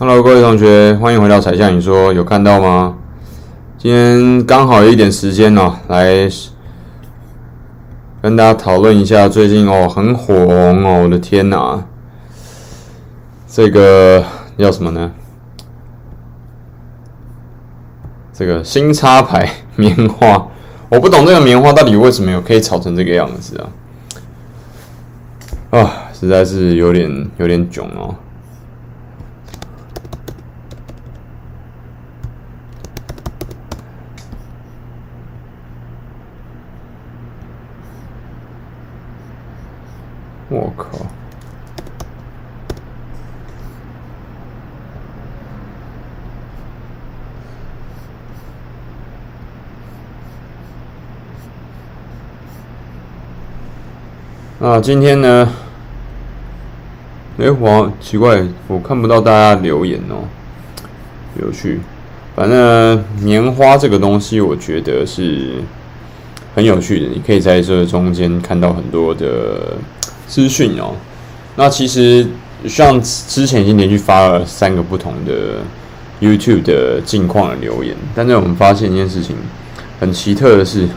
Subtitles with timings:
[0.00, 2.96] Hello，各位同学，欢迎回到彩象你说，有看到吗？
[3.76, 6.28] 今天刚好有一点时间哦，来
[8.22, 11.84] 跟大家讨论一下最近哦很火红哦，我的天哪，
[13.48, 14.24] 这个
[14.56, 15.10] 叫什么呢？
[18.32, 20.46] 这个新插牌 棉花，
[20.90, 23.66] 我不懂这个棉花到底为什么有可以炒成这个样子啊？
[25.80, 28.14] 啊，实在是有点有点囧哦。
[40.50, 41.06] 我靠！
[54.66, 55.52] 啊，今天呢？
[57.38, 60.24] 哎，我奇怪，我看不到大家留言哦，
[61.38, 61.80] 有趣。
[62.34, 65.62] 反正棉花这个东西，我觉得是
[66.54, 67.06] 很有趣的。
[67.06, 69.76] 你可以在这中间看到很多的。
[70.28, 70.94] 资讯哦，
[71.56, 72.26] 那其实
[72.66, 75.62] 像之前已经连续发了三个不同的
[76.20, 79.34] YouTube 的近况的留言，但是我们发现一件事情
[79.98, 80.88] 很奇特的是，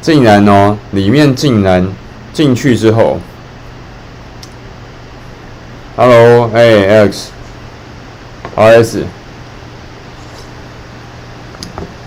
[0.00, 1.88] 竟然哦，里面竟然
[2.32, 3.18] 进去之后
[5.96, 7.08] ，Hello，哎
[8.56, 9.04] ，Alex，RS，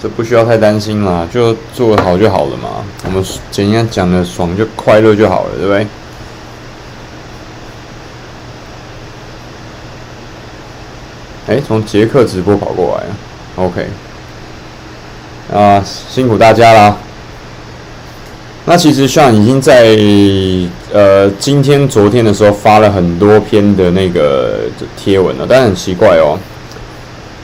[0.02, 2.69] 这不需要太担心啦，就做好就好了嘛。
[3.05, 5.88] 我们简单讲的爽就快乐就好了，对不对？
[11.47, 13.03] 哎，从捷克直播跑过来
[13.64, 13.88] ，OK，
[15.52, 16.95] 啊，辛苦大家啦。
[18.65, 19.98] 那其实像已经在
[20.93, 24.59] 呃今天、昨天的时候发了很多篇的那个
[24.95, 26.38] 贴文了，但很奇怪哦，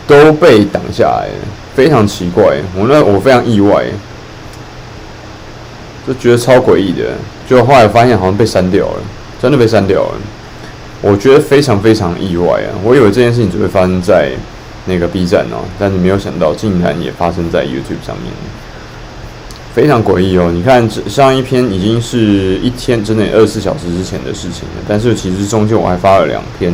[0.06, 1.34] 都被挡下来了，
[1.76, 2.58] 非常奇怪。
[2.76, 3.86] 我那我非常意外。
[6.08, 7.16] 就觉得超诡异的，
[7.50, 9.00] 就后来发现好像被删掉了，
[9.42, 10.12] 真的被删掉了。
[11.02, 12.70] 我觉得非常非常意外啊！
[12.84, 14.30] 我以为这件事情只会发生在
[14.86, 18.32] 那个 B 站哦，但是没有想到竟然也发生在 YouTube 上面，
[19.74, 20.52] 非常诡异哦。
[20.54, 26.72] 你看，上一篇已经是一天之内二十四小时之前的事情了，但是其实中间我还发了两篇，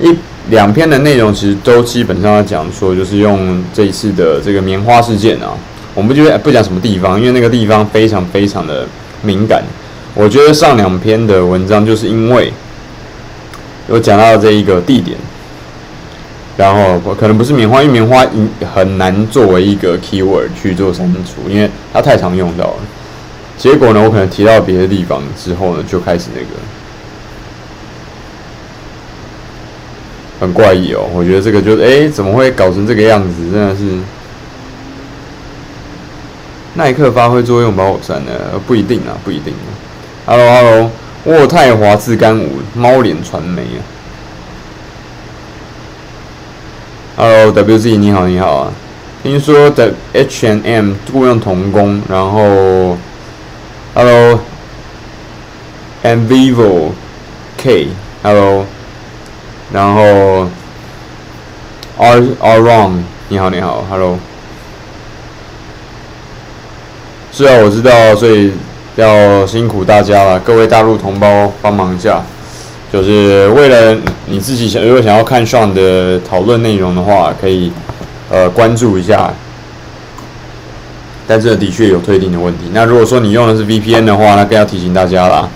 [0.00, 0.12] 一
[0.52, 5.56] 两篇的内容其实都基本上要讲说，就是用这一次的这个棉花事件啊。
[5.94, 8.86] 我们就不讲什么地方，因为那个地方非常非常的
[9.22, 9.64] 敏感。
[10.14, 12.52] 我觉得上两篇的文章就是因为
[13.88, 15.16] 有讲到这一个地点，
[16.58, 18.22] 然后可能不是棉花，因为棉花
[18.74, 22.76] 很难作为一个 keyword 去做删除，因为它太常用到了。
[23.56, 26.46] 结果呢，我可能提到别的地方之后呢，就开始那个
[30.42, 31.08] 很怪异哦。
[31.14, 33.50] 我觉得这个就是，诶，怎么会搞成这个样子？
[33.52, 33.82] 真的是。
[36.74, 39.70] 耐克发挥作用把我删了，不一定啊，不一定啊。
[40.26, 40.90] Hello，Hello，
[41.26, 43.78] 渥太华自干五猫脸传媒啊。
[47.18, 48.72] Hello，WZ，你好，你好啊。
[49.22, 52.96] 听说的 H and M 雇佣童工，然后
[53.94, 54.40] ，Hello，and
[56.26, 56.92] Vivo
[57.58, 58.66] K，Hello，
[59.72, 60.46] 然后
[61.96, 62.90] ，R R Wrong，
[63.30, 64.18] 你好，你好，Hello。
[67.32, 68.52] 是啊，我知道，所以
[68.96, 72.22] 要辛苦大家了，各位大陆同胞帮忙一下，
[72.92, 73.96] 就是为了
[74.26, 77.72] 你自己想，如果想要看上的讨论内容的话，可以
[78.28, 79.32] 呃关注一下。
[81.26, 82.64] 但这的确有退订的问题。
[82.74, 85.48] 那如果说你用的是 VPN 的话，那更要提醒大家啦，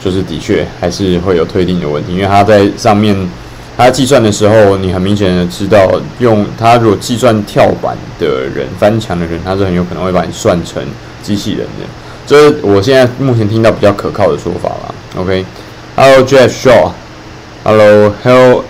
[0.00, 3.28] 就是的确还是会有退订的问题，因为它在上面。
[3.78, 5.88] 他计算的时候，你很明显的知道，
[6.18, 10.82] 用他如果计算跳板的人、翻墙的人，他是很有可能会把你算成
[11.22, 11.86] 机器人的。
[12.26, 14.92] 这是我现在目前听到比较可靠的说法啦。
[15.16, 18.64] OK，Hello Jeff Shaw，Hello Hel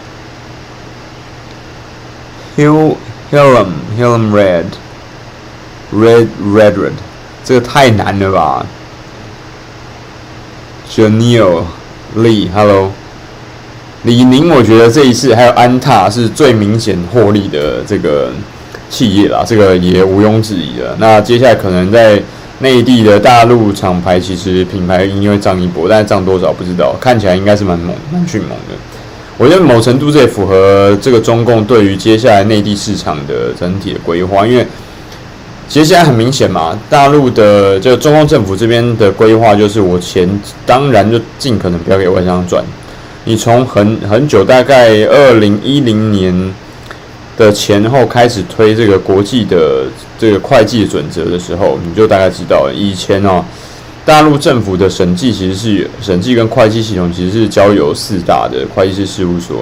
[2.58, 2.96] Hill
[3.32, 3.68] Hillum
[3.98, 4.66] Hillum Red
[5.90, 6.92] Red Red Red，
[7.42, 8.66] 这个太难了吧
[10.90, 11.64] ？Janelle
[12.14, 12.92] Lee，Hello。
[14.08, 18.30] 李宁，我觉得这一次还有安踏是最明显获利的这个
[18.88, 20.96] 企业啦，这个也毋庸置疑的。
[20.98, 22.18] 那接下来可能在
[22.60, 28.74] 内地的大陆厂牌，其实品牌应该会涨一波，但是涨多少不知道，看起来应该是蛮猛、蛮迅猛的。
[29.36, 34.66] 我觉得某程度这也符合这个中共对于接下来内地市场的整体的规划，因为
[35.68, 40.26] 其实现在很明显嘛，大陆的就中共政府这边的规划就是，我钱
[40.64, 42.64] 当然就尽可能不要给外商赚。
[43.28, 46.54] 你从很很久，大概二零一零年
[47.36, 49.84] 的前后开始推这个国际的
[50.18, 53.44] 这个会计准则的时候，你就大概知道，以前哦，
[54.02, 59.58] 大陆政府的审计其实是审计跟会计系统其实是交由四大的会计师事务所，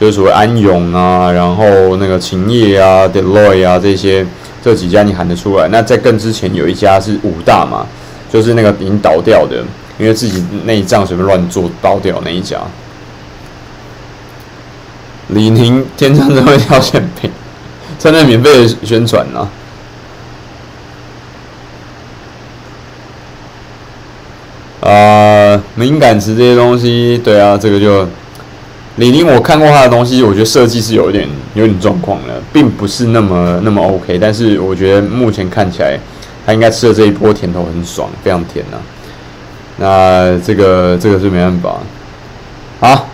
[0.00, 1.64] 就是所谓安永啊，然后
[1.98, 4.26] 那个勤业啊、Deloitte 啊这些
[4.64, 5.68] 这几家你喊得出来。
[5.68, 7.86] 那在更之前有一家是五大嘛，
[8.32, 9.62] 就是那个已经倒掉的，
[9.96, 12.60] 因为自己内账随便乱做倒掉那一家。
[15.28, 17.30] 李宁天上都会掉馅饼，
[17.98, 19.48] 在那免费的宣传呢。
[24.80, 28.06] 啊，敏感词这些东西，对啊，这个就
[28.96, 34.16] 李宁，我看过他的东西，我觉得设计是有一点有点状况的，并不是那么那么 OK。
[34.18, 35.98] 但是我觉得目前看起来，
[36.46, 38.80] 他应该吃了这一波甜头很爽，非常甜呐、啊。
[39.78, 41.80] 那这个这个是没办法，
[42.78, 43.08] 好。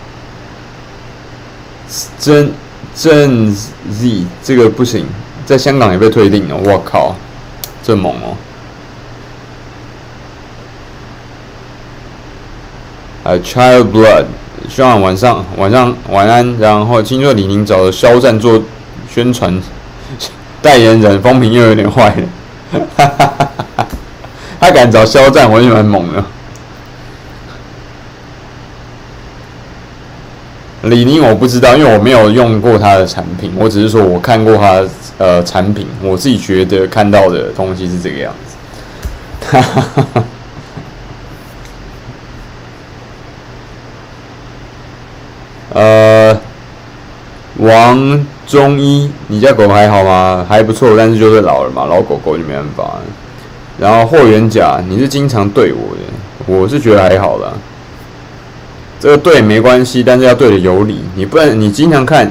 [2.22, 2.52] 真
[2.94, 5.04] 真 Z 这个不行，
[5.44, 6.56] 在香港也被退订了。
[6.56, 7.16] 我靠，
[7.82, 8.36] 这猛哦！
[13.24, 14.26] 还有 Child Blood，
[14.68, 16.56] 希望晚上晚上晚安。
[16.60, 18.62] 然后听说李宁找了肖战做
[19.12, 19.60] 宣传
[20.62, 22.78] 代言人，风评又有点坏了。
[24.60, 26.24] 他敢找肖战，我也蛮猛的。
[30.82, 34.82] 李宁我不知道，因为我没有用过他的产品，我只是说我看过他
[35.18, 38.56] 呃产品，我自己觉得看到的东西是这个样子。
[45.74, 46.38] 呃，
[47.58, 50.44] 王中医，你家狗还好吗？
[50.48, 52.98] 还不错，但是就是老了嘛，老狗狗就没办法。
[53.78, 56.00] 然后霍元甲，你是经常对我的，
[56.46, 57.52] 我是觉得还好啦。
[59.02, 61.00] 这个对没关系，但是要对的有理。
[61.16, 62.30] 你不然你经常看，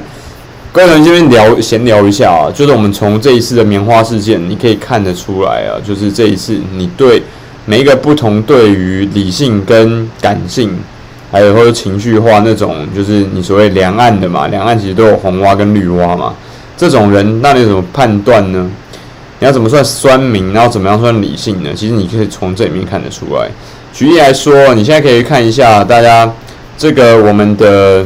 [0.72, 7.22] 跟人这边聊闲聊一下啊，就是我们从这一次的棉花事件，你可以看得出来啊，就是这一次你对
[7.66, 10.74] 每一个不同对于理性跟感性，
[11.30, 16.32] 还有或者情绪化那种，就是你所谓两岸的嘛，两岸其实都有红蛙跟绿蛙嘛，
[16.74, 18.66] 这种人那你怎么判断呢？
[19.40, 21.68] 你要怎么算酸民，然后怎么样算理性呢？
[21.76, 23.46] 其实你可以从这里面看得出来。
[23.92, 26.32] 举例来说，你现在可以看一下大家。
[26.82, 28.04] 这个我们的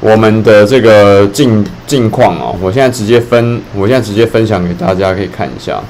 [0.00, 5.80] 我们的这个近近况哦，我现在直接分，我现在直接分享给大家，可以看一下，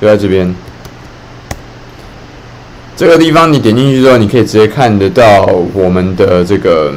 [0.00, 0.54] 就在这边
[2.96, 5.44] 这个地方，你点进去之后，你可以直接看得到
[5.74, 6.94] 我们的这个，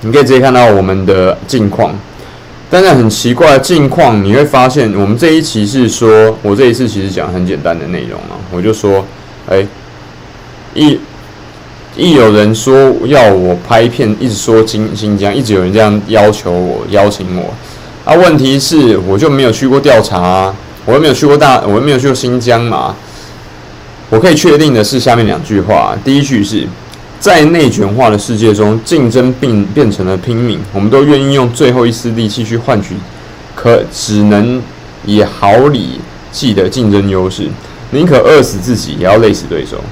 [0.00, 1.94] 你可以直接看到我们的近况。
[2.68, 9.04] 但是很奇怪，近况你会发现，我们这一期是说，我这一次其实讲很简单的内容啊，我就说，
[9.48, 9.64] 哎，
[10.74, 10.98] 一。
[11.98, 17.52] 一有人说要我拍片，一直说新新疆，一直有人这样要求我、邀请我。
[18.04, 20.54] 啊，问题是我就没有去过调查啊，
[20.86, 22.94] 我又没有去过大，我又没有去过新疆嘛。
[24.10, 26.64] 我可以确定的是下面两句话，第一句是
[27.18, 32.94] 在内卷化的世界中，竞争并变成了拼命，我们都愿意用最后一丝力气去换取
[33.56, 34.62] 可只能
[35.04, 37.48] 以毫厘计的竞争优势，
[37.90, 39.82] 宁可饿死自己，也要累死对手。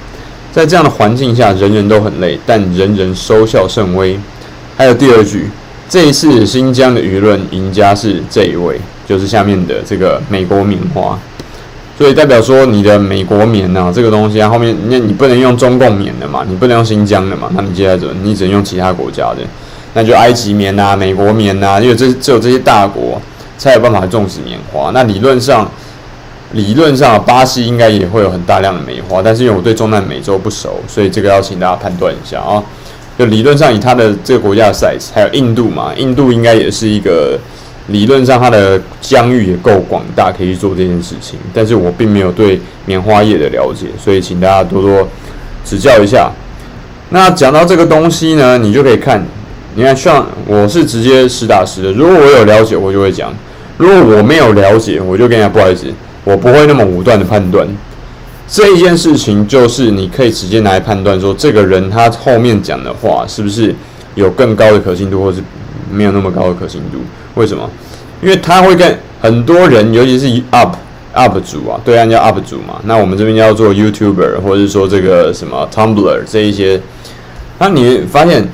[0.57, 4.17] 在这样的环境下，人人都很累，但人人收效甚微。
[4.75, 5.47] 还有第二句，
[5.87, 11.15] 这一次新疆的舆论赢家是这一位，就是下面的这个美国棉花。
[11.95, 18.15] 所以代表说，你的美国棉、啊，这个东西啊，后面那你不能用中共棉的嘛，你不能用新疆的嘛，那你接下来怎么？
[18.23, 19.41] 你只能用其他国家的，
[19.93, 23.21] 那就埃及棉呐、啊、美国棉呐、啊，因为这只有这些大国
[23.59, 24.89] 才有办法种植棉花。
[24.91, 25.69] 那理论上。
[26.53, 32.63] 理论上，巴西应该也会有很大量的棉花，但是因为我对中南美洲不熟，所以这个要请大家判断一下啊。
[33.19, 37.37] 就理论上，以它的这个国家的 size，还有印度嘛，印度应该也是一个
[37.87, 41.37] 理论上它的疆域也够广大，可以去做这件事情。
[41.53, 45.07] 但是我并没有对棉花业的了解，所以请大家多多
[45.65, 46.31] 指教一下。
[47.09, 49.25] 那讲到这个东西呢，你就可以看，
[49.75, 53.29] 你看像我是直接实打实的，如果我有了解，我就会讲；
[53.77, 55.85] 如果我没有了解，我就跟人家不好意思。
[56.27, 57.65] 我不会那么武断的判断
[58.49, 63.73] 这一件事情，就是你可以直接来判断说，这个人他后面讲的话是不是
[64.13, 65.41] 有更高的可信度，或是
[65.89, 66.97] 没有那么高的可信度？
[67.35, 67.69] 为什么？
[68.21, 70.75] 因为他会跟很多人，尤其是 UP
[71.13, 76.81] UP 主啊，对岸叫 UP 主嘛，那我们这边叫做 YouTuber，或者是说这个什么 Tumblr 这一些，
[77.57, 78.45] 那你发现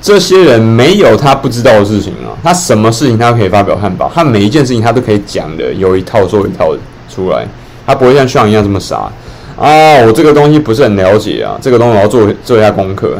[0.00, 6.78] 这些人没有他不知道的事情啊，他什么事情他可以发表看法，他每一件事情他都可以讲的有一套说一套的。
[7.12, 7.46] 出来，
[7.86, 9.10] 他不会像像一样这么傻
[9.58, 9.98] 啊！
[10.06, 13.18] 我这个东西不是很了解啊，这个东西我要做做一下功课。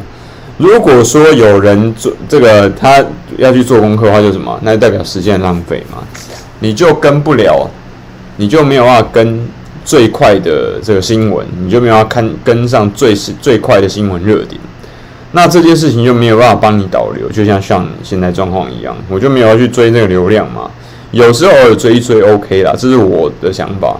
[0.59, 3.05] 如果说有人做这个，他
[3.37, 4.59] 要去做功课的话，就什么？
[4.63, 5.99] 那就代表时间浪费嘛。
[6.61, 7.69] 你就跟不了，
[8.37, 9.47] 你就没有办法跟
[9.85, 14.61] 最快的这个新闻，你就没有办法看跟上最最快的新闻热点。
[15.33, 20.71] 那这件事情就没有办法帮你导流，就像像现在状况一样，我就没有要去追那个流量嘛。
[21.13, 23.97] 有时候偶尔追一追 OK 啦，这是我的想法。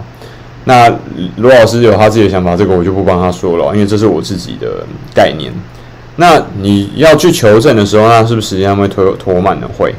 [0.65, 0.89] 那
[1.37, 5.53] 罗老师有他自己的想法，这个我就不帮他说了，因为这是我自己的概念。
[6.15, 9.67] 那你要去求证的时候，那是不是时间会拖拖慢的？
[9.67, 9.93] 会，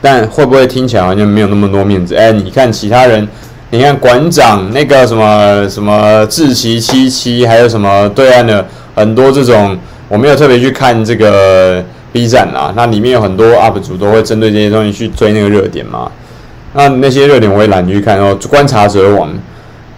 [0.00, 2.14] 但会不会听起来好像没有那么多面子？
[2.14, 3.26] 哎、你看其他人，
[3.70, 9.76] 你看馆长那个什么什么志祺七七，还有什么对岸的很多这种。
[10.08, 16.10] 我没有特别去看这个 B 站啦，那里面有很多 UP 主都会针对这些东西去追那个热点嘛。
[16.74, 18.38] 那那些热点我也懒得去看哦。
[18.48, 19.30] 观察者网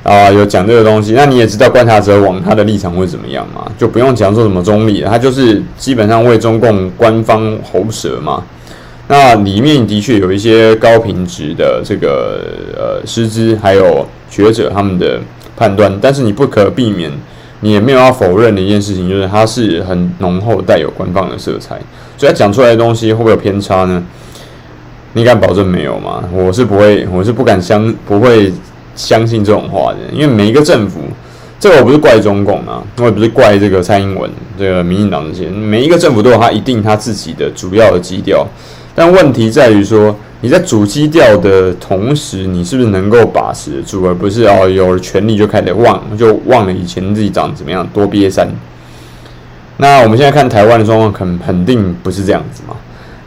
[0.05, 3.67] 啊、有讲这个东西，那你也知道观察者网他的立场会怎么样嘛？
[3.79, 8.43] 就不用讲说什么中立，他就是基本上为中共官方喉舌嘛。
[9.09, 12.41] 那里面的确有一些高品质的这个
[12.77, 15.19] 呃师资还有学者他们的
[15.57, 17.11] 判断，但是你不可避免。
[17.65, 21.81] 你也没有要否认的一件事情，就是它是很浓厚带有官方的色彩，
[22.19, 24.05] 所以他讲出来的东西会不会有偏差呢？
[25.15, 26.23] 你敢保证没有吗？
[26.31, 28.53] 我是不会，我是不敢相，不会
[28.95, 31.01] 相信这种话的，因为每一个政府，
[31.59, 38.47] 这个我不是怪中共啊，我也不是怪这个蔡英文、这个民进党这些，每一个政府都有他一定他自己的主要的基调，
[38.95, 40.15] 但问题在于说。
[40.41, 48.47] 你在主基调的同时，你是不是能够把持得住，而不是哦有了权力就开始忘，就忘了以前自己长怎么样，多瘪三。
[49.79, 52.77] 那我们现在看台湾的状况，肯肯定不是这样子嘛。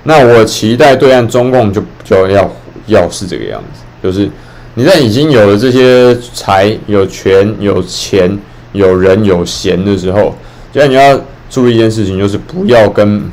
[0.04, 2.48] 那我期待对岸中共就就要
[2.86, 4.30] 要是这个样子，就是
[4.76, 8.38] 你在已经有了这些财、有权、有钱、
[8.74, 10.36] 有人、有闲的时候，
[10.72, 11.20] 现在你要
[11.50, 13.24] 注意一件事情，就是不要跟。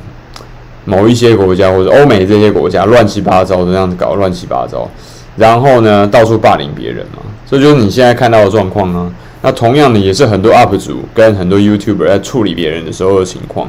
[0.85, 4.89] 某一些国家或者欧美这些国家乱七八糟的这样子搞乱七八糟，
[5.37, 9.11] 然后呢到处霸凌别人嘛，这就是你现在看到的状况啊。
[9.43, 13.69] 那同样的也是很多 UP 主跟很多 YouTuber 在处理别人的时候的情况。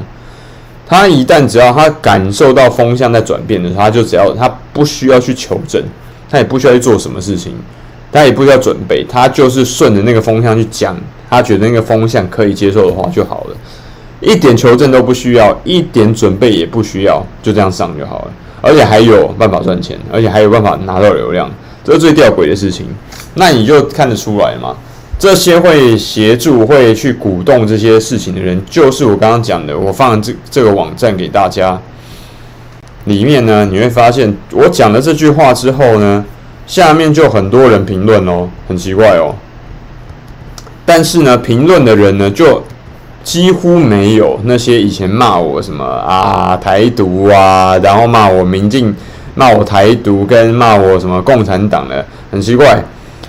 [0.88, 5.84] 他一旦只要他感受到风向在转变的时候，他就只要他不需要去求证，
[6.30, 7.54] 他也不需要去做什么事情，
[8.12, 10.96] 他也不需要准备，他就是顺着那个风向去讲，
[11.30, 13.58] 他觉得那个风向可以接受的话就好了。
[14.26, 18.32] 一点求证都不需要，一点准备也不需要，就这样上就好了。
[18.60, 21.48] 而且还有办法赚钱，而且还有办法拿到流量，
[21.84, 22.88] 这是最吊诡的事情。
[23.36, 24.76] 那你就看得出来嘛？
[25.20, 29.78] 这些会协助、会去鼓动这些事情的人，就是我刚刚讲的。
[29.78, 31.80] 我放这这个网站给大家，
[33.04, 36.26] 里面呢，你会发现我讲了这句话之后呢，
[36.66, 39.36] 下面就很多人评论哦，很奇怪哦。
[40.84, 42.64] 但是呢，评论的人呢，就。
[43.26, 48.96] 几乎没有那些以前骂我什么啊台独啊，然后骂我民进，
[49.34, 52.80] 骂我台独跟骂我什么共产党的，很奇怪。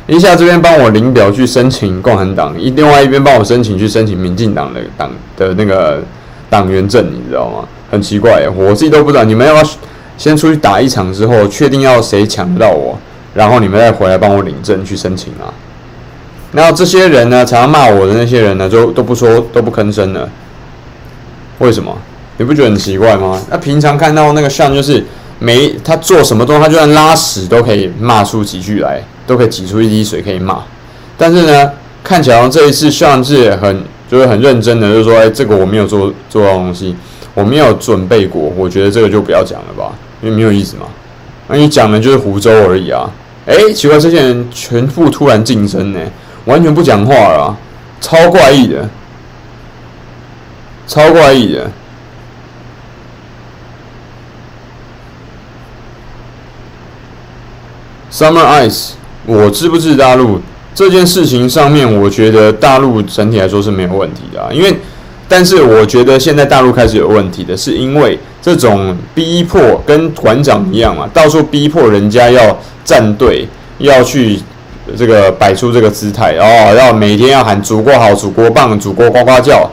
[0.07, 6.01] 一下这边帮我领表去申请共产党，一另外一边帮我申请去申请民进党的党的那个
[6.51, 7.67] 党员证，你知道吗？
[7.91, 9.25] 很奇怪，我自己都不知道。
[9.25, 9.73] 你们要不要
[10.19, 12.97] 先出去打一场之后，确定要谁抢得到我，
[13.35, 15.51] 然后你们再回来帮我领证去申请啊？
[16.53, 20.29] 然后这些人呢，常常骂我的那些人呢，就都不说，都不吭声了。
[21.59, 21.97] 为什么？
[22.39, 23.41] 你不觉得很奇怪吗？
[23.51, 25.05] 那平常看到那个像，就是
[25.39, 30.63] 没他做什么东西，他就算拉屎都可以骂出几句来，都可以挤出一滴水可以骂。
[31.17, 31.71] 但是呢，
[32.05, 36.95] 看起来这一次像是很就是很认真的，就是说，哎，这个我没有做做到东西，
[37.35, 40.87] 我没有准备过，我觉得这个就不要讲了吧，因为没有意思嘛。
[41.49, 43.11] 那你讲的就是胡诌而已啊。
[43.47, 46.01] 哎，奇怪，这些人全部突然晋升呢。
[46.47, 47.57] 完全不讲话了，
[48.01, 48.89] 超怪异的，
[50.87, 51.71] 超怪异的。
[58.13, 58.93] Summer Ice，
[59.27, 60.41] 我支不支持大陆
[60.73, 64.49] 这件事情上面，我觉得大陆整体来说是没有问题的啊。
[64.53, 64.75] 因为，
[65.29, 73.49] 但是我觉得现在大陆开始有问题的是，因为这种逼迫跟馆长一样嘛，到处逼迫人家要站队，
[73.79, 74.39] 要去。
[74.97, 79.71] 这个摆出这个姿态哦，要每天要喊祖国好、祖国棒、祖国呱呱叫，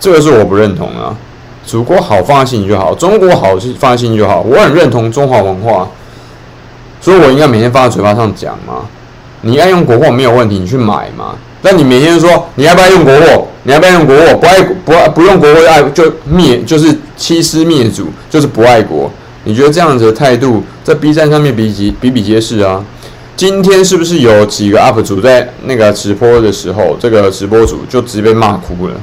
[0.00, 1.16] 这个是我不认同啊。
[1.64, 4.40] 祖国好放心里就好，中国好是放心里就好。
[4.40, 5.88] 我很认同中华文化，
[7.00, 8.86] 所以我应该每天放在嘴巴上讲嘛。
[9.42, 11.36] 你爱用国货没有问题，你去买嘛。
[11.62, 13.46] 但你每天说你要不要用国货？
[13.62, 14.34] 你要不要用国货？
[14.34, 19.08] 不爱不爱不用国货爱就灭，就是欺师灭祖，就是不爱国。
[19.44, 22.84] 你觉得这样子的态度在 B 站上面比比比比皆是啊？
[23.36, 28.94] 今天是不是有几个 UP 主在那个直播的时候，这个直播主就直接被骂哭了？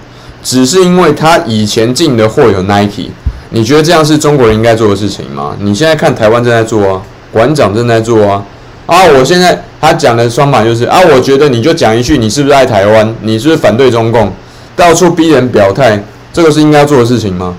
[0.41, 3.09] 只是因为他以前进的货有 Nike，
[3.49, 5.57] 你觉得这样是中国人应该做的事情吗？
[5.59, 8.45] 你现在看台湾正在做啊，馆长正在做啊，
[8.85, 13.13] 啊，我现在他讲的双法就是啊，我觉得你就讲一句，你是不是爱台湾？
[13.23, 14.31] 你是不是反对中共？
[14.75, 17.53] 到处逼人表态，这个是应该做的事情吗？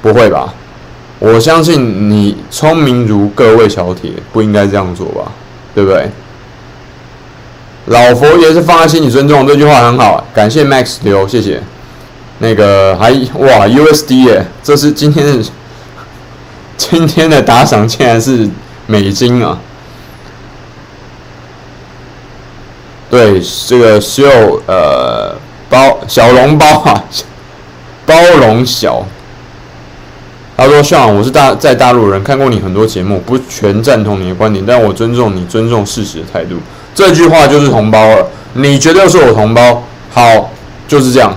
[0.00, 0.54] 不会吧？
[1.18, 5.32] 我相信你聪明如各位小铁，不应该这样做吧？
[5.76, 6.08] 对不对？
[7.88, 11.62] 老佛爷是放在心里尊重，这句话很好，感谢 Max 刘，谢谢。
[12.38, 15.50] 那个还哇 USD 耶，这是今天的
[16.78, 18.48] 今天的打赏竟然是
[18.86, 19.58] 美金啊！
[23.10, 24.24] 对，这个秀
[24.66, 25.36] 呃
[25.68, 27.04] 包小笼包啊，
[28.06, 29.06] 包容小。
[30.56, 36.56] 他说：“像我是大在大陆人，看过你很多节目，不全赞同你的观点，但我尊重你尊重事实的态度。
[36.94, 38.26] 这句话就是同胞了。
[38.54, 39.82] 你觉得是我同胞？
[40.10, 40.50] 好，
[40.88, 41.36] 就是这样。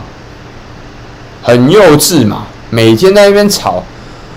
[1.44, 3.84] 很幼稚嘛，每天在那边吵。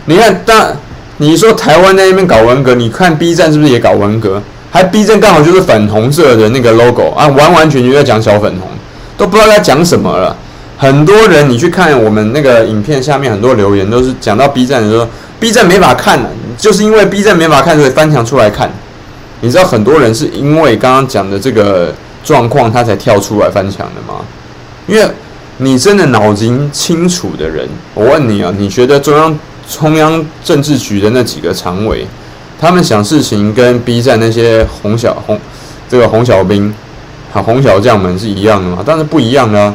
[0.07, 0.77] 你看，但
[1.19, 4.43] 你说台湾在那边搞文革，你看 B 站是不是也搞文革？
[4.73, 8.69] 还 B 站刚好就是粉红色的那个 logo 啊，完完全全在讲小粉红，
[9.17, 10.37] 都不知道在讲什么了。”
[10.83, 15.07] 很多人，你去看我们那个影片下面很多留言，都是讲到 B 站的时候
[15.39, 16.19] ，B 站没法看，
[16.59, 18.69] 就是因为 B 站没法看，所以翻墙出来看。
[19.43, 24.25] 你知道很多人是因为刚刚讲的这个状况，他才跳出来翻墙的吗？
[24.89, 25.09] 因为
[25.59, 32.05] 你真的脑筋清楚的人，我问你啊，你觉得中央中央政治局的那几个常委，
[32.61, 35.39] 他们想事情跟 B 站那些红小红
[35.89, 36.75] 这个红小兵、
[37.31, 38.83] 好红小将们是一样的吗？
[38.85, 39.73] 当然不一样的。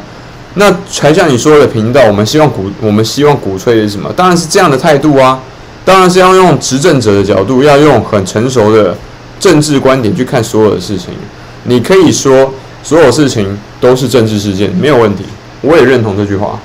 [0.59, 4.11] 那才像你说的频道，我们希望鼓，我们希望鼓吹的是什么？
[4.13, 5.39] 当然是这样的态度啊！
[5.85, 8.95] 当然是要用执政者的角度，要用很成熟的
[9.39, 11.09] 政治观点去看所有的事情。
[11.63, 15.23] 你可以说所有事情都是政治事件，没有问题，
[15.61, 16.59] 我也认同这句话。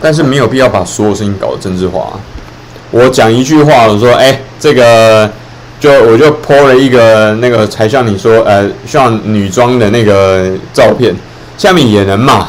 [0.00, 2.12] 但是没有必要把所有事情搞得政治化。
[2.90, 5.30] 我讲一句话，我说：“哎，这个。”
[5.80, 11.16] 就我就 po 了一个那个才像你说呃像女装的那个照片，
[11.60, 12.48] 下面也能骂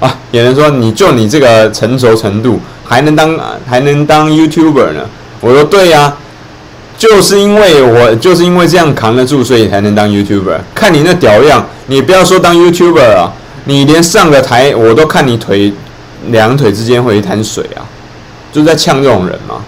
[0.00, 5.02] 啊，也能说你就你这个成熟程度还能当还能当 YouTuber 呢？
[5.40, 6.12] 我说对呀，
[6.98, 10.58] 就是因为我就是因为这样扛得住，所以才能当 YouTuber。
[10.74, 13.32] 看你那屌样，你不要说当 YouTuber 啊，
[13.66, 15.72] 你连上个台我都看你腿
[16.30, 17.86] 两腿之间会一滩水啊，
[18.52, 19.64] 就在呛这种人嘛。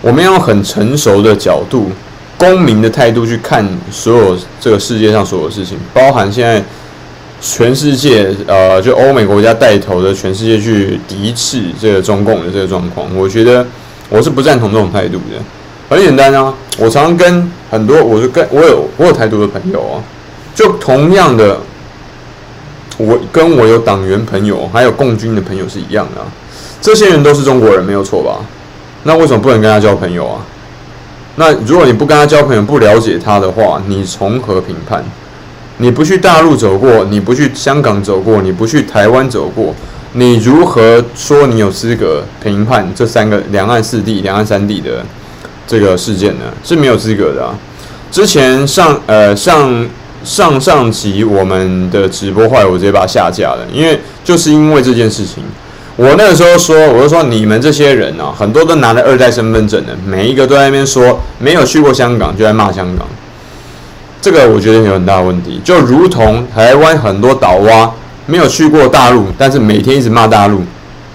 [0.00, 1.92] 我们要用很成熟的角度。
[2.38, 6.62] 公民的态度去看所有这个世界上所有事情，包含现在
[7.40, 13.64] 全世界呃，就欧美国家带头的全世界去敌视这个中共的这个状况，我觉得
[14.08, 15.38] 我是不赞同这种态度的。
[15.88, 20.02] 很简单啊，我常常跟很多，我就跟我有我有台独的朋友啊，
[20.54, 21.58] 就同样的，
[22.98, 26.20] 我跟我有党员朋友，还有共军的朋友是一样的，
[26.82, 28.44] 这些人都是中国人，没有错吧？
[29.04, 30.44] 那为什么不能跟他交朋友啊？
[31.36, 35.04] 那如果你不跟他交朋友，不了解他的话，你从何评判？
[35.78, 39.74] 你不去大陆走过，你不去香港走过，你不去台湾走过，
[40.12, 45.04] 你如何说你有资格评判这三个两岸四地、两岸三地的
[45.66, 46.46] 这个事件呢？
[46.64, 47.54] 是没有资格的啊！
[48.10, 49.86] 之前上呃上
[50.24, 55.44] 上上集我们的直播坏我直接把它下架了，因为就是因为这件事情。
[55.94, 63.06] 我那个时候说，我就说你们这些人啊，很多都拿了二代身份证的，每一个都在那边说没有去过香港，就在骂香港。
[64.20, 67.90] 这个我觉得有很大的问题，就如同台湾很多岛蛙
[68.26, 70.62] 没有去过大陆，但是每天一直骂大陆，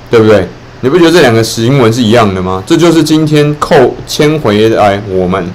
[0.09, 0.47] 对不对？
[0.81, 2.61] 你不觉得这两个新闻是一样的吗？
[2.65, 5.45] 这就是今天扣牵回来我们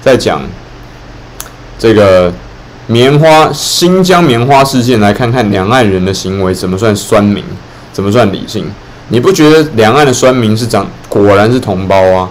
[0.00, 0.40] 在讲
[1.78, 2.32] 这个
[2.86, 7.42] 棉花新疆棉花事件，来看看两岸人的行为怎么算酸民。
[7.92, 8.70] 怎么算理性？
[9.08, 12.28] 你不觉得两岸的酸民是长果然是同胞啊？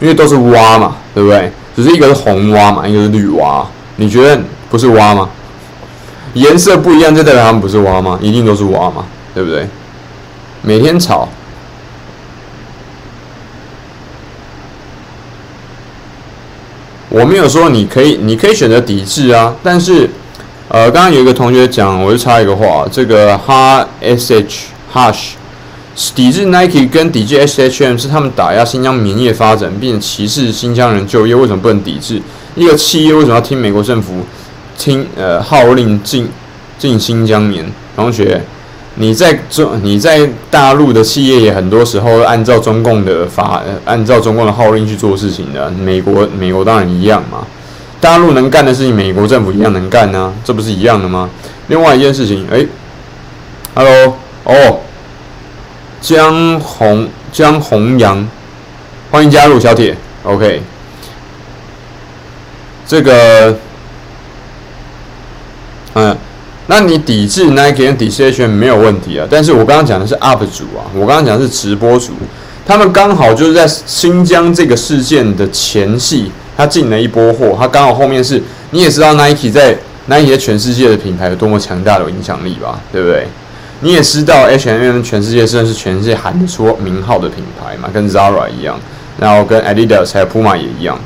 [0.00, 1.52] 因为都是蛙嘛，对不对？
[1.76, 3.62] 只是一个是红蛙嘛，一个是绿蛙。
[3.96, 5.28] 你觉得不是蛙吗？
[6.34, 8.18] 颜色不一样，就代表他们不是蛙吗？
[8.22, 9.66] 一定都是蛙嘛，对不对？
[10.62, 11.28] 每天吵，
[17.08, 19.54] 我没有说你可以，你可以选择抵制啊。
[19.62, 20.08] 但是，
[20.68, 24.64] 呃，刚刚有一个同学讲，我就插一个话，这个哈 sh。
[24.94, 25.30] Hush，
[26.14, 31.34] 抵制 Nike 跟抵制 SHM 是他们打压新疆棉业发展，并歧视新疆人就业。
[31.34, 32.20] 为什么不能抵制？
[32.54, 34.24] 一个企业为什么要听美国政府
[34.78, 36.28] 听呃号令进
[36.78, 37.70] 进新疆棉？
[37.94, 38.40] 同学，
[38.94, 45.70] 你在中你在大陆的企业也很多时候按照中共的法，按照中共的号令去做事情的。
[45.70, 47.46] 美国美国当然一样嘛，
[48.00, 51.28] 大陆能干的事情，美国政府一样能干呢、啊，这不是一样的吗？
[51.68, 52.66] 另外一件事情，诶。
[53.74, 54.80] Hello，哦，
[56.02, 58.28] 江红江红阳，
[59.10, 60.60] 欢迎加入小铁，OK，
[62.86, 63.56] 这个，
[65.94, 66.14] 嗯，
[66.66, 72.12] 那你抵制 Nike 跟抵制 H&M 没有问题啊，但是我刚刚讲的是 UP 主啊，我刚刚讲的是直播主，
[72.66, 83.28] 他们刚好就是在新疆这个事件的前戏，他进了一波货，他刚好后面是，你也知道 Nike 在 Nike 在全世界的品牌有多么强大的影响力吧，对不对？
[83.82, 88.78] 你也知道 H&M 全世界算是全世界喊得出名号的品牌嘛，跟 Zara 一样，
[89.18, 90.98] 然后跟 Adidas 还有 Puma 也一样。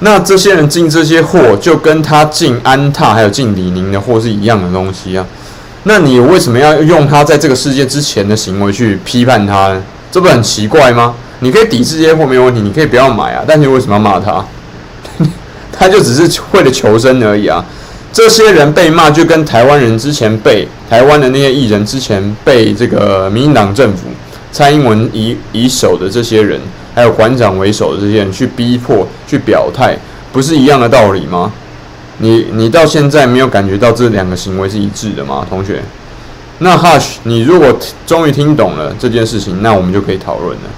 [0.00, 5.24] 那这些人进这些货，就跟他进安踏还有进李宁的货是一样的东西啊。
[5.84, 9.82] 那你为什么要用他在这个世界之前的行为去批判他呢？
[10.10, 11.14] 这不很奇怪吗？
[11.40, 14.42] 你可以抵制这些货没有问题，你可以不要买啊，但是你为什么要骂他？
[15.70, 17.62] 他就只是为了求生而已啊。
[18.16, 24.06] 这些人被骂，就跟台湾人之前被台湾的那些艺人之前被这个民进党政府
[24.50, 26.58] 蔡英文以以首的这些人，
[26.94, 29.94] 还有馆长为首的这些人去逼迫、去表态，
[30.32, 31.52] 不是一样的道理吗？
[32.16, 35.82] 你你到现在没有感觉到这两个行为是一致的吗，同学？
[36.60, 40.70] 那 Hush，你如果终于听懂了这件事情，那我们就可以讨论了，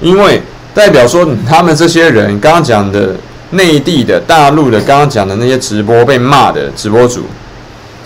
[0.00, 0.40] 因为
[0.72, 3.16] 代表说他们这些人刚刚讲的。
[3.54, 7.24] 内地的、大陆的，刚刚讲的那些直播被骂的直播主，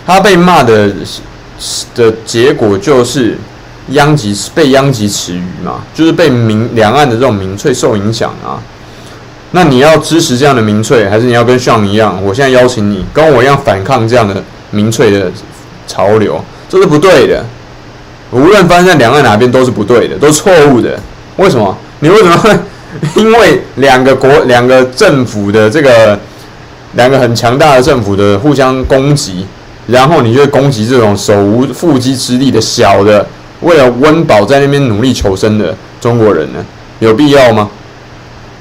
[0.07, 0.91] 他被骂的
[1.95, 3.37] 的结果就是
[3.91, 8.61] 殃及被殃及池鱼嘛，就是被民两岸的这种民粹受影响啊。
[9.53, 12.23] 那你要支持这样的民粹，还是你要跟像一样？
[12.23, 15.33] 我现在邀请你跟我一样反抗这样的民粹的
[15.87, 17.45] 潮流，这是不对的。
[18.31, 21.01] 无论发生在两岸哪边都是不对的，都是错误的。
[21.37, 21.75] 为什么？
[22.01, 22.51] 你为什么会？
[23.17, 26.19] 因为两个国、两个政府的这个
[26.95, 29.47] 两个很强大的政府的互相攻击，
[29.87, 33.27] 然后你就会攻击这种手无缚鸡之力的小的，
[33.61, 36.65] 为了温饱在那边努力求生的中国人呢？
[37.01, 37.69] 有必要吗？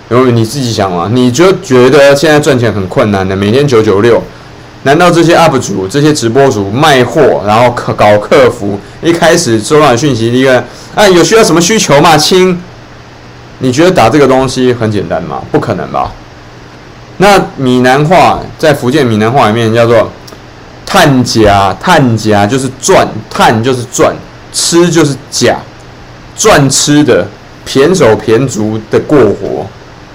[0.10, 4.22] 因为你自己想嘛，你就觉得现在赚钱很困难的，每天九九六，
[4.84, 10.64] 难道这些 UP 主、这些直播主卖货，然后搞客服，一开始收到讯息，一个，
[10.96, 12.18] 哎，有需要什么需求吗？
[12.18, 12.58] 亲。
[13.60, 15.42] 你觉得打这个东西很简单吗？
[15.52, 16.12] 不可能吧。
[17.18, 20.12] 那闽南话在福建闽南话里面叫做
[20.86, 24.16] “探夹”，探夹就是赚，探就是赚，
[24.54, 25.58] 吃就是假，
[26.36, 27.28] 赚吃的，
[27.66, 29.66] 胼手胼足的过活。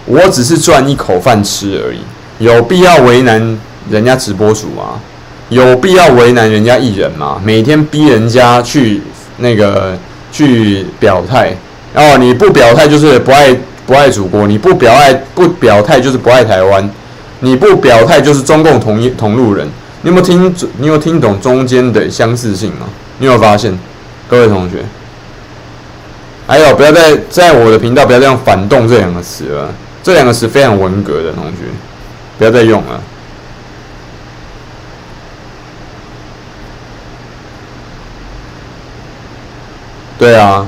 [0.06, 1.98] 我只是赚一口饭吃而已，
[2.38, 3.58] 有必要为难
[3.90, 5.00] 人家直播主吗？
[5.48, 7.40] 有必要为难人家艺人吗？
[7.44, 9.02] 每天逼人家去
[9.38, 9.98] 那个
[10.30, 11.56] 去表态。
[11.94, 13.54] 哦，你不表态就是不爱
[13.86, 16.88] 不爱祖国，你不表爱不表态就是不爱台湾，
[17.40, 19.68] 你不表态就是中共同一同路人。
[20.00, 20.54] 你有没有听？
[20.78, 22.86] 你有听懂中间的相似性吗？
[23.18, 23.78] 你有没有发现，
[24.28, 24.78] 各位同学？
[26.46, 31.58] 还有，不要再在我的频道不要再用“反动”这两个词了，这两个词非常文革的同学，
[32.38, 33.00] 不要再用了。
[40.18, 40.66] 对啊。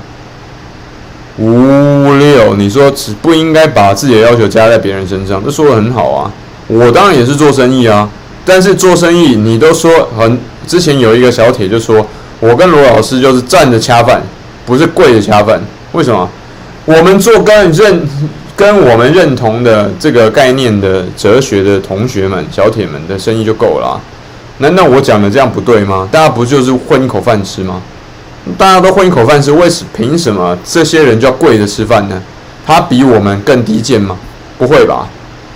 [1.38, 6.30] 五六，你说只不应该把自己的要求加在别人身上，这说得很好啊。
[6.68, 8.08] 我当然也是做生意啊，
[8.44, 12.06] 但是做生意你都说很，之前有一个小铁就说，
[12.40, 14.22] 我跟罗老师就是站着恰饭，
[14.64, 15.60] 不是跪着恰饭。
[15.92, 16.28] 为什么？
[16.84, 18.08] 我们做跟认
[18.54, 24.00] 跟我们认同的这个概念的哲学的同学们、小铁们的生意就够了。
[24.58, 26.08] 难道我讲的这样不对吗？
[26.12, 27.82] 大家不就是混一口饭吃吗？
[28.58, 32.22] 大家都混一口饭吃，为什凭什么这些人就要跪着吃饭呢？
[32.66, 34.16] 他比我们更低贱吗？
[34.58, 35.08] 不会吧？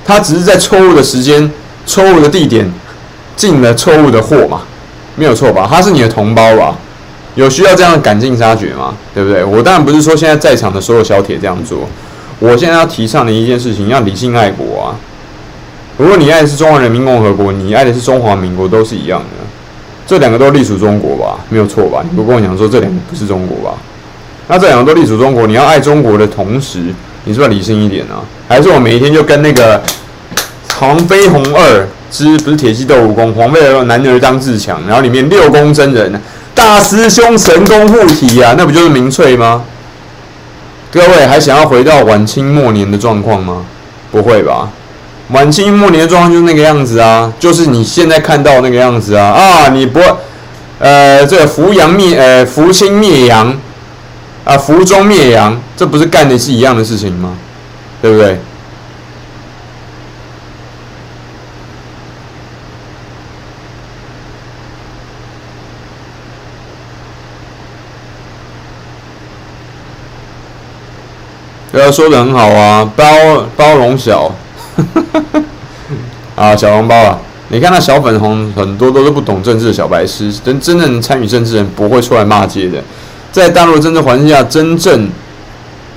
[0.04, 1.50] 他只是在错误的时间、
[1.86, 2.70] 错误的地点
[3.36, 4.62] 进了错误的货嘛，
[5.16, 5.66] 没有错吧？
[5.70, 6.76] 他是你的同胞吧？
[7.34, 8.94] 有需要这样赶尽杀绝吗？
[9.14, 9.44] 对不对？
[9.44, 11.86] 我当然不是说现在在场的所有小铁这样做，
[12.40, 14.96] 我现在要提倡的一件事情，要理性爱国啊！
[15.98, 19.37] 如果你爱的是中华人民共和国，你爱的是中华民国，都是一样的。
[20.08, 22.02] 这两个都隶属中国吧，没有错吧？
[22.02, 23.76] 你不跟我讲说这两个不是中国吧？
[24.48, 26.78] 那这两个都隶属中国，你要爱中国的同时，
[27.24, 28.24] 你是不是要理性一点呢、啊？
[28.48, 29.82] 还是我每一天就跟那个
[30.78, 36.18] 黄飞鸿二之不是铁骑斗武功，黄飞鸿男儿当自强，然后里面六宫真人
[36.54, 39.62] 大师兄神功护体啊，那不就是民粹吗？
[40.90, 43.62] 各位还想要回到晚清末年的状况吗？
[44.10, 44.70] 不会吧？
[45.30, 49.68] 晚清末年的状况就是那个样子啊，就是你现在看到那个样子啊啊！
[49.68, 50.00] 你不，
[50.78, 53.54] 呃，这个扶阳灭，呃，扶清灭阳，
[54.44, 57.34] 啊，扶中灭阳，这不是干的是一样的事情吗？
[58.00, 58.38] 对不对？
[71.74, 73.04] 要说的很好啊，包
[73.56, 74.34] 包容小。
[76.36, 82.82] 啊，小笼包啊，你看那小粉红很多都是不懂政治的小白痴，真真正参与政治人不会出来骂街的，
[83.32, 85.08] 在大陆政治环境下，真正，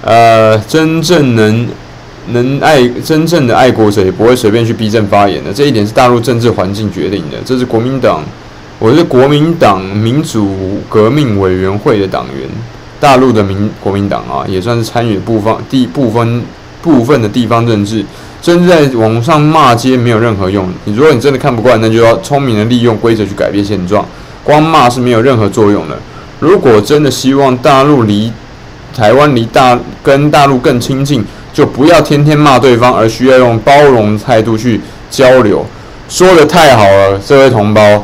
[0.02, 1.68] 呃，真正能
[2.30, 8.24] 能爱真正的爱国者也不会随便去逼政发言的，这一点是大陆政治环境决定的，这是国民党。
[8.80, 12.50] 我是国民党民主革命委员会的党员，
[13.00, 16.42] 大陆的民国民党啊，也算是参与部分地部分
[16.82, 18.04] 部分的地方政治。
[18.42, 20.68] 甚至在网上骂街没有任何用。
[20.86, 24.04] 你如果你真的看不惯，那就要聪明的利用规则去改变现状。
[24.44, 25.96] 光骂是没有任何作用的。
[26.40, 28.32] 如果真的希望大陆离
[28.96, 31.24] 台湾离大跟大陆更亲近，
[31.54, 35.64] 就不要天天骂对方，而需要用包容态度去交流。
[36.10, 38.04] 说得太好了，这位同胞。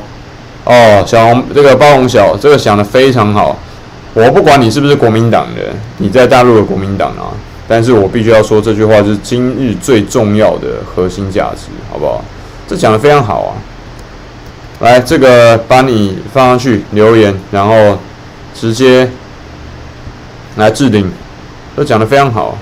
[0.65, 3.58] 哦，小红，这个包容小，这个想得非常好。
[4.13, 5.62] 我不管你是不是国民党的，
[5.97, 7.32] 你在大陆的国民党啊，
[7.67, 12.23] 但是我必须要说这句话，就是今日最重要的核心价值，好不好？
[12.67, 13.51] 这讲的非常好啊。
[14.80, 17.97] 来，这个把你放上去留言，然后
[18.56, 19.10] 直接
[20.56, 21.12] 来置顶，
[21.75, 22.58] 这讲的非常好。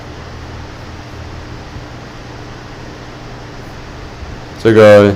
[4.62, 5.14] 这个。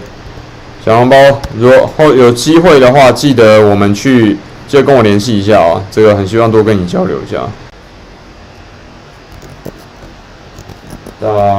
[0.82, 1.14] 小红包，
[1.58, 4.34] 如果后有机会的话，记得我们去，
[4.66, 5.76] 记得跟我联系一下啊。
[5.90, 7.46] 这个很希望多跟你交流一下。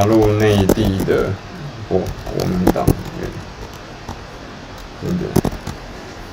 [0.01, 1.29] 大陆内地的
[1.87, 2.83] 国国民党
[3.19, 3.29] 员，
[4.99, 5.27] 对不对？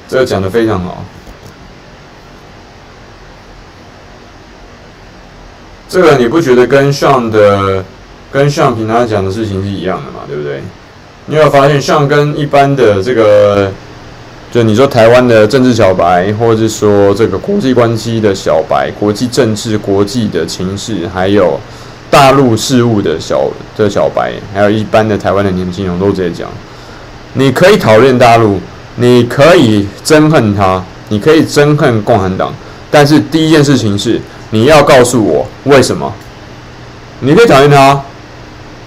[0.09, 1.05] 这个讲的非常好。
[5.87, 7.85] 这个你不觉得跟上的
[8.33, 10.21] 跟上平常讲的事情是一样的嘛？
[10.27, 10.63] 对不对？
[11.27, 13.71] 你有发现，像跟一般的这个，
[14.51, 21.61] 就你说台湾的政治小白，或者是说这个国际关系的小白、国际政治、国际的情势，还有
[22.11, 23.45] 大陆事务的小
[23.77, 26.49] 的小白，还有一般的台湾的年轻人，都直接讲，
[27.35, 28.61] 你可以讨厌大陆，
[28.97, 32.53] 你可以憎恨他，你可以憎恨共产党，
[32.91, 36.13] 但是第一件事情是，你要告诉我为什么？
[37.21, 38.01] 你可以讨厌他，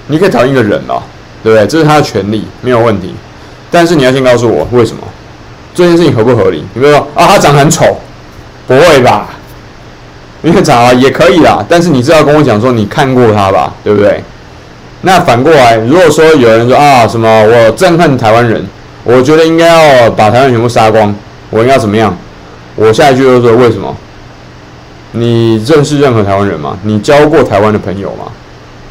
[0.08, 1.02] 你可以讨厌一个人啊。
[1.44, 1.66] 对不对？
[1.66, 3.16] 这是他的权利，没有问题。
[3.72, 5.02] 但是你要先告诉我为什么
[5.74, 6.64] 这件事情合不合理？
[6.76, 7.98] 你比如说啊，他长得很丑，
[8.68, 9.30] 不会吧？
[10.44, 11.64] 院长啊也可以啦。
[11.70, 13.74] 但是你是要跟我讲说你看过他吧？
[13.84, 14.24] 对不对？
[15.02, 18.66] 那反过来，如果说有人说啊什么我憎恨台湾人，
[19.04, 21.14] 我觉得应该要把台湾全部杀光，
[21.50, 22.16] 我应该要怎么样？
[22.76, 23.96] 我下一句就说为什么？
[25.14, 26.78] 你认识任何台湾人吗？
[26.84, 28.32] 你交过台湾的朋友吗？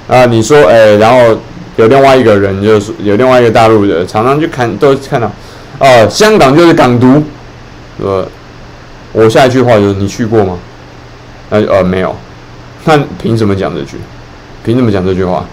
[0.09, 1.37] 啊，你说哎，然后。
[1.77, 5.31] 有另外一个人，就是有另外一个大陆的，常常去看，都看到，
[5.79, 7.23] 哦，香港就是港独，
[8.03, 8.27] 呃，
[9.13, 10.59] 我下一句话就是你去过吗？
[11.51, 12.17] 呃呃没有，
[12.85, 13.97] 那凭什么讲这句？
[14.65, 15.45] 凭什么讲这句话？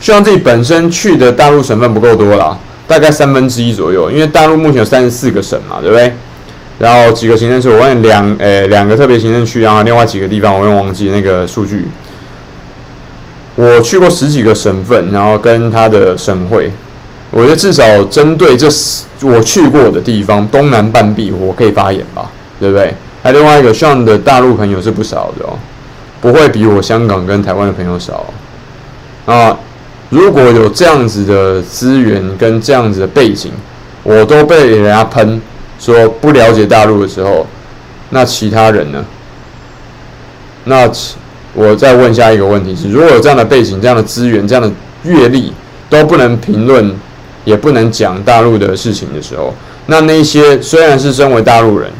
[0.00, 6.12] 希望自己本身去的大陆省份不够多啦，大概三分之一左右，因为大陆目前有三十四个省嘛，对不对？
[6.78, 11.86] 然后几个行政区，我问两，呃，两个特别行政区，然后另外几个地方，我又忘记那个数据。
[13.54, 16.72] 我去过十几个省份，然后跟他的省会，
[17.30, 18.66] 我觉得至少针对这
[19.20, 22.92] 我去过的地方，东南半壁，我可以发言吧，对不对？
[23.22, 25.58] 还有另外一个，像的大陆朋友是不少的哦，
[26.20, 28.26] 不会比我香港跟台湾的朋友少。
[29.26, 29.56] 啊，
[30.10, 33.52] 如果有这样子的资源跟这样子的背景，
[34.02, 35.40] 我都被人家喷
[35.78, 37.46] 说不了解大陆的时候，
[38.10, 39.04] 那其他人呢？
[40.64, 40.90] 那。
[41.54, 45.52] 我再问下一个问题是：如果有这样的背景、这样的资源、这样的阅历，
[45.90, 46.90] 都不能评论，
[47.44, 49.52] 也不能讲大陆的事情的时候，
[49.84, 51.90] 那那些虽然是身为大陆人，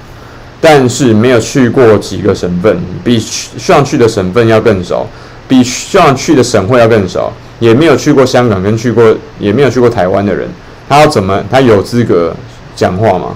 [0.63, 5.05] 但是没有去过几个省份，比需要去的省份要更少，
[5.49, 10.49] 比需要去的省会要更少，也没有去过香港跟去过，也没有去过台湾的人，
[10.89, 11.43] 他要怎么？
[11.51, 12.33] 他有资格
[12.77, 13.35] 讲话吗？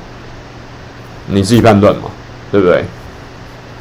[1.26, 2.02] 你自己判断嘛，
[2.52, 2.84] 对不对？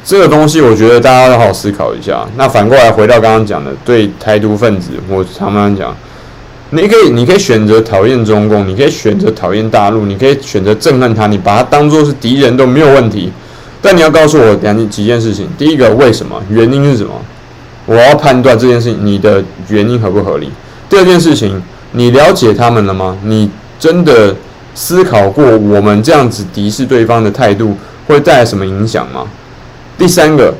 [0.04, 2.26] 这个东西，我觉得大家要好好思考一下。
[2.36, 5.96] 那反过来回到刚刚讲的，对台独分子，我常常讲，
[6.70, 13.30] 你可以，你可以选择讨厌中共，你可以选择讨厌大陆，你可以选择憎恨他，你把他当做是敌人都没有问题。
[13.80, 16.42] 但你要告诉我两几件事情：第一个，为什么？
[16.50, 17.12] 原因是什么？
[17.86, 20.50] 我要判断这件事情你的原因合不合理。
[20.88, 23.16] 第二件事情，你了解他们了吗？
[23.22, 23.48] 你
[23.78, 24.34] 真的
[24.74, 27.76] 思考过我们这样子敌视对方的态度
[28.08, 29.24] 会带来什么影响吗？
[29.96, 30.52] 第三个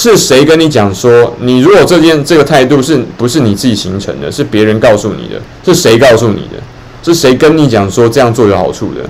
[0.00, 5.38] 是谁跟你讲说，你如果这件这个态度是不是你自己形成的，是别人告诉你的？
[5.62, 6.56] 是谁告诉你的？
[7.02, 9.02] 是谁跟你讲说这样做有好处的？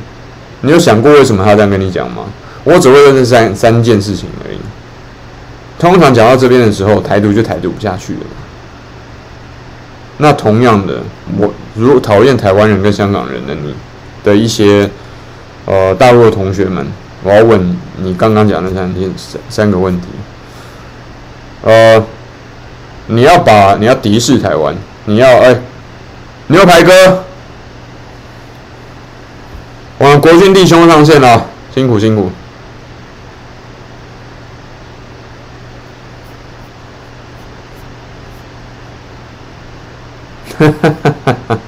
[0.63, 2.25] 你有想过为什么他这样跟你讲吗？
[2.65, 4.59] 我只会问这三三件事情而已。
[5.79, 8.21] 通常讲到这边的时候，台独就台独不下去了，
[10.19, 10.95] 那同样的，
[11.39, 13.73] 我如果讨厌台湾人跟香港人的你
[14.25, 14.91] 的一些
[15.67, 16.85] 呃大陆的同学们，
[17.23, 20.09] 我要问你刚刚讲的三件三三个问题。
[21.63, 22.03] 呃，
[23.07, 25.55] 你要把你要敌视台湾，你要哎、
[26.47, 27.25] 牛排哥，
[29.99, 32.31] 我们国军弟兄上线了，辛苦辛苦。
[40.59, 40.95] 哈哈
[41.25, 41.59] 哈哈，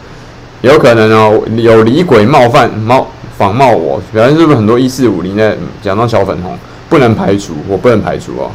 [0.61, 3.07] 有可能哦，有李鬼冒犯冒
[3.39, 6.59] 仿冒我，表示是不是很多一四五零的讲到小粉红，
[6.91, 8.51] 不能排除，我不能排除哦。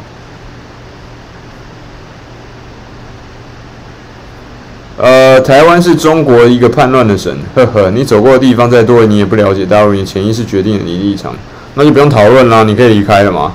[5.40, 11.34] 台湾是中国一个叛乱的省，呵呵，你走过的地方再多，你也不了解大陆，你潜意识决定了你的立场，
[11.74, 13.52] 那就不用讨论了，你可以离开了嘛。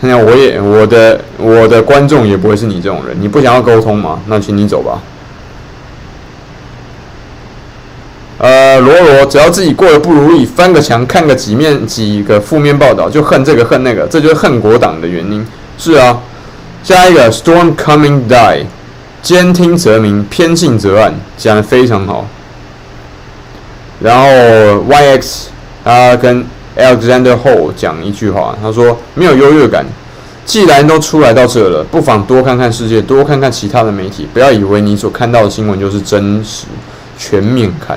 [0.00, 4.20] 那我也我的我的观众也不会是你这种人，你不想要沟通嘛？
[4.26, 5.00] 那请你走吧。
[8.38, 15.46] 呃，罗罗，只要自己过得不如意，翻个墙看个几面几个负面报道，就恨这个恨那个，这就是恨国党的原因。
[15.78, 16.20] 是啊，
[16.82, 18.64] 下一个 Storm Coming Die。
[19.22, 22.26] 兼听则明，偏信则暗，讲得非常好。
[24.00, 24.26] 然后
[24.90, 25.44] YX
[25.84, 26.44] 他跟
[26.76, 29.86] Alexander Hou 讲一句话，他说：“没有优越感，
[30.44, 36.66] 既然都出来到这了，不妨多看看世界，多看看其他的媒体，不要以为你所看到的新闻就是真实，
[37.16, 37.96] 全面看，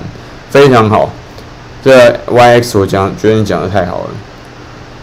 [0.51, 1.09] 非常好。”
[1.83, 4.09] 这 YX 我讲，觉得你讲得太好了。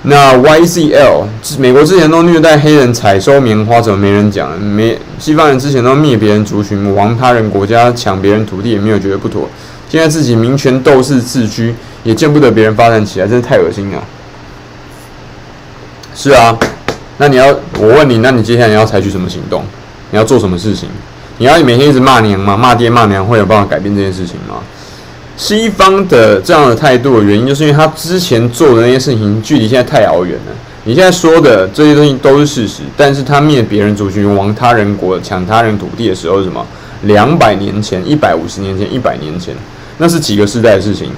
[0.05, 1.25] 那 YZL
[1.59, 4.61] 美国之前都虐待黑人采收棉花，怎么没人讲？
[4.61, 9.49] 没西方人之前都灭别人族群，亡他人国家，抢别人土地，也没有觉得不妥。
[9.89, 14.03] 现在自己民权斗士自居，也见不得别人发展起来，真是太恶心了。
[16.17, 16.59] 是啊，
[17.19, 17.47] 那你要
[17.79, 19.65] 我问你，那你接下来你要采取什么行动？
[20.11, 20.89] 你要做什么事情？
[21.39, 22.57] 你要每天一直骂娘吗？
[22.57, 24.57] 骂爹骂娘会有办法改变这件事情吗？
[25.37, 30.53] 西方的这样的态度的原因，就是因为他之前做的那些事情距离现在太遥远了。
[30.85, 36.65] 你现在说的这些东西都是事实，但是他灭别人族群、亡他人国、抢他人土地的时候是什么？
[37.03, 39.55] 两百年前、一百五十年前、一百年前，
[39.99, 41.11] 那是几个世代的事情？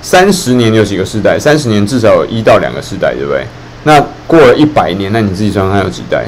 [0.00, 1.38] 三十年有几个世代？
[1.38, 3.44] 三十年至少有一到两个世代，对不对？
[3.84, 6.26] 那过了一百年，那你自己算还有几代？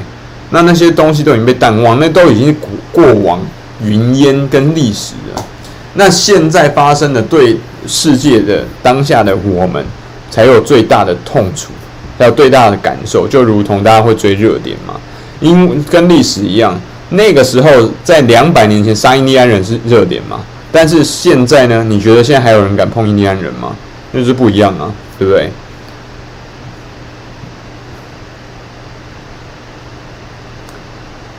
[0.50, 3.40] 那那些东西都已经被淡忘，那都已经是过过往
[3.82, 5.44] 云烟跟历史了。
[5.98, 9.84] 那现在发生的对世界的当下的我们，
[10.30, 11.72] 才有最大的痛楚，
[12.16, 14.94] 才有最大的感受，就如同大家会追热点嘛，
[15.40, 16.80] 因跟历史一样，
[17.10, 17.68] 那个时候
[18.04, 21.84] 在两百年前杀印第安人是热点嘛，但是现在呢？
[21.88, 23.74] 你觉得现在还有人敢碰印第安人吗？
[24.14, 25.50] 就是不一样啊，对不对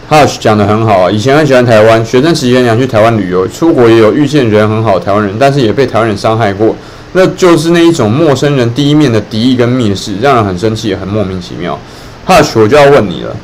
[0.09, 6.75] ？Hush 讲得很好啊，以前很喜欢台湾，学生时期很想去台湾旅游，出国也有遇见人很好台湾人，但是也被台湾人伤害过，
[7.13, 11.77] 那就是那一种陌生人第一面的敌意跟蔑视，让人很生气，也很莫名其妙。
[12.25, 13.35] Hush，我就要问你了，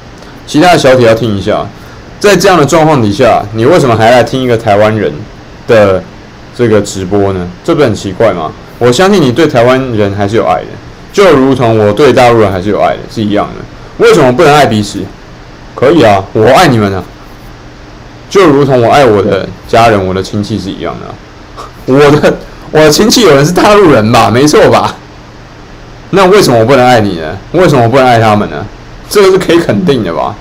[0.47, 1.65] 其他的小铁要听一下，
[2.19, 5.12] 在这样的状况底下，你为什么还来听一个台湾人
[5.67, 6.04] 的
[6.58, 7.47] 这个直播呢？
[7.63, 8.51] 这不很奇怪吗？
[8.80, 10.67] 我相信你对台湾人还是有爱的，
[11.13, 14.04] 就如同我对大陆人还是有爱的，是一样的。
[14.04, 14.99] 为什么不能爱彼此？
[15.76, 17.04] 可以啊，我爱你们啊，
[18.30, 21.94] 就如同我爱我的家人、我的亲戚是一样的。
[21.94, 22.38] 我的
[22.72, 24.32] 我的亲戚有人是大陆人吧？
[24.32, 24.96] 没错吧？
[26.12, 27.38] 那为什么我不能爱你呢？
[27.52, 28.66] 为什么我不能爱他们呢？
[29.10, 30.34] 这个是可以肯定的吧？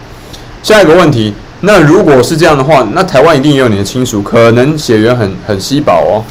[0.62, 6.24] 下一个问题，那如果是这样的话，那台湾一定也有你的亲属，可能血缘很很稀薄哦，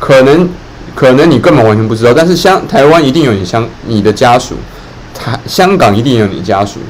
[0.00, 0.48] 可能
[0.94, 4.56] 可能你根本完全不知道，但是香台湾一定有你香你的家属，
[5.14, 6.80] 台香港一定有你家属。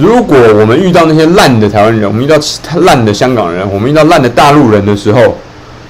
[0.00, 2.34] 如果我们遇到那些烂的台湾人，我们遇到
[2.80, 5.36] 烂的香港人，我们遇到烂的大陆人的时候，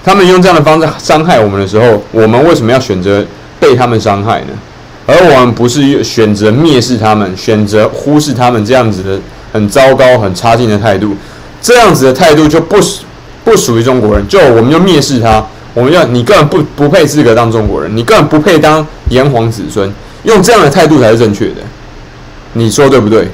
[0.05, 3.25] 他们用这样的方式伤害我们的时候，我们为什么要选择
[3.61, 4.49] 被他们伤害呢？
[5.07, 9.19] 而我们不是选择蔑视他们，选择忽视他们这样子的
[9.53, 11.15] 很糟糕、很差劲的态度，
[11.63, 12.77] 这样子的态度就不
[13.45, 19.93] 不属于中国人，就我们就蔑视他，我们要你根本不不配资格当中国人，你根本不配当炎黄子孙，
[20.25, 21.63] 用这样的态度才是正确的，
[22.55, 23.29] 你说对不对？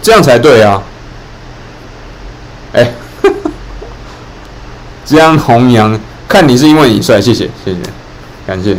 [0.00, 0.82] 这样才对啊！
[2.72, 2.92] 哎，
[5.04, 7.78] 江弘扬，看你是因为你帅，谢谢谢谢，
[8.46, 8.76] 感谢。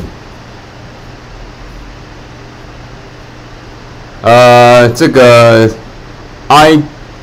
[4.22, 5.70] 呃，这个
[6.48, 6.80] I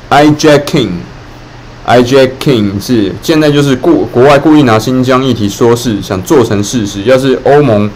[0.09, 7.03] I Jack King，I Jack King 是现在就是故国外故意拿新疆议题说事，想做成事实。
[7.03, 7.89] 要是欧盟，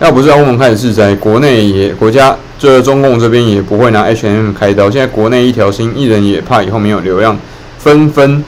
[0.00, 2.36] 要不是欧盟开始制裁，国内也国家。
[2.58, 7.38] 这中共这边也不会拿 H&M 开刀，现在国内一条心，艺人也怕以后没有流量，
[7.78, 8.42] 纷纷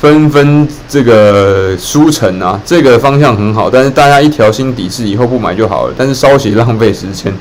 [0.00, 5.94] 纷纷这个书城啊，这个方向很好，但是大家一条心抵制，以后不买就好了。
[5.96, 7.32] 但是烧血浪费时间，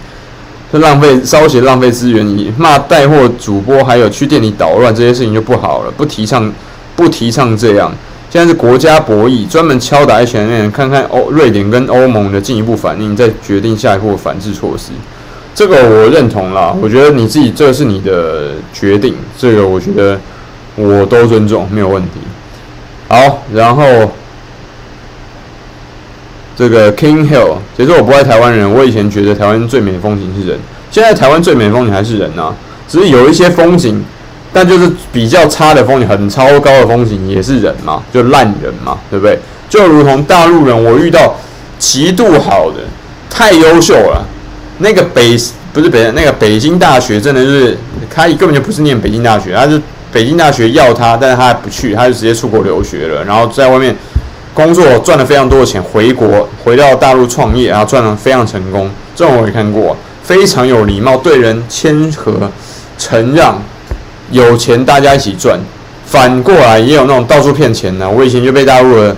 [0.71, 6.53] 这浪费烧血浪费资源，以骂带货主播，还有去店里捣乱这些事情就不好了，不提倡，
[6.95, 7.91] 不提倡这样。
[8.29, 14.91] 现在是国家博弈，专门敲打 H&M，看看欧瑞典跟欧盟的进一步反应，再决定下一步反制措施。
[15.55, 20.19] 这个我认同啦，我觉得你自己这是你的决定，这个我觉得
[20.75, 22.19] 我都尊重，没有问题。
[23.07, 23.83] 好，然后
[26.57, 30.59] 这个 King Hill，其实我不爱台湾人，我以前觉得台湾最美的风景是人，
[30.91, 32.53] 现在台湾最美的风景还是人啊，
[32.85, 34.03] 只是有一些风景，
[34.51, 39.39] 但就是比较差的风景，很超高的风景也是人嘛，就烂人嘛，对不对？
[39.69, 41.33] 就如同大陆人，我遇到
[41.79, 42.81] 极度好的，
[43.29, 44.25] 太优秀了，
[44.77, 45.37] 那个北
[45.73, 47.77] 不是北，那个北京大学真的就是
[48.09, 49.81] 他根本就不是念北京大学，他是。
[50.13, 53.93] 北京大学要他，但是他还不去，他就直接出国留学了，然后在外面
[54.53, 58.89] 工作赚了非常多的钱，回国回到大陆创业，然后赚了非常成功。
[59.13, 62.49] 这种我也看过，非常有礼貌，对人谦和、
[62.97, 63.61] 承让，
[64.31, 65.59] 有钱大家一起赚。
[66.05, 69.13] 反过来也有那种到处骗钱的，我以前就被大陆的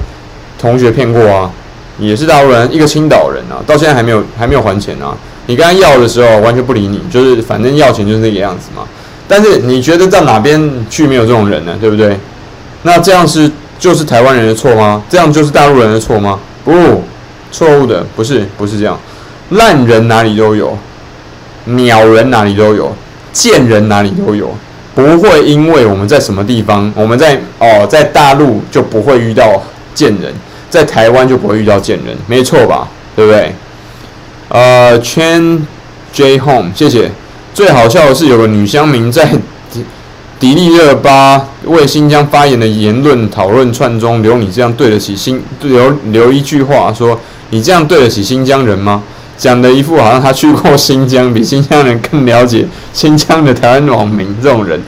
[0.57, 1.51] 同学骗过啊，
[1.99, 5.15] 也是大陆人，一个青岛人啊，到现在还没有还没有还钱啊。
[5.47, 8.83] 你跟他要的时候完全不理你，就是反正要钱就是这个样子嘛。
[9.27, 11.75] 但是你觉得到哪边去没有这种人呢？
[11.81, 12.17] 对不对？
[12.83, 15.01] 那这样是就是台湾人的错吗？
[15.09, 16.39] 这样就是大陆人的错吗？
[16.63, 17.03] 不，
[17.51, 18.97] 错误的不是不是这样。
[19.49, 20.77] 烂人哪里都有，
[21.65, 22.93] 鸟人哪里都有，
[23.33, 24.53] 贱人哪里都有。
[24.95, 29.61] 不会因为我们在什么地方，我们在哦在大陆就不会遇到
[29.93, 30.33] 贱人，
[30.69, 32.87] 在台湾就不会遇到贱人，没错吧？
[33.15, 33.53] 对不对？
[34.49, 35.65] 呃，圈
[36.13, 37.11] J Home，谢谢。
[37.53, 39.25] 最好笑的是，有个女乡民在
[39.71, 39.83] 迪
[40.39, 47.19] 迪丽热巴为新疆发言的言论讨论串中留你这样对得起新留留一句话说，
[47.49, 49.03] 你这样对得起新疆人吗？
[49.37, 54.79] 讲的一副好像他去过新疆，比新疆人更了解新疆的台湾网民这种人，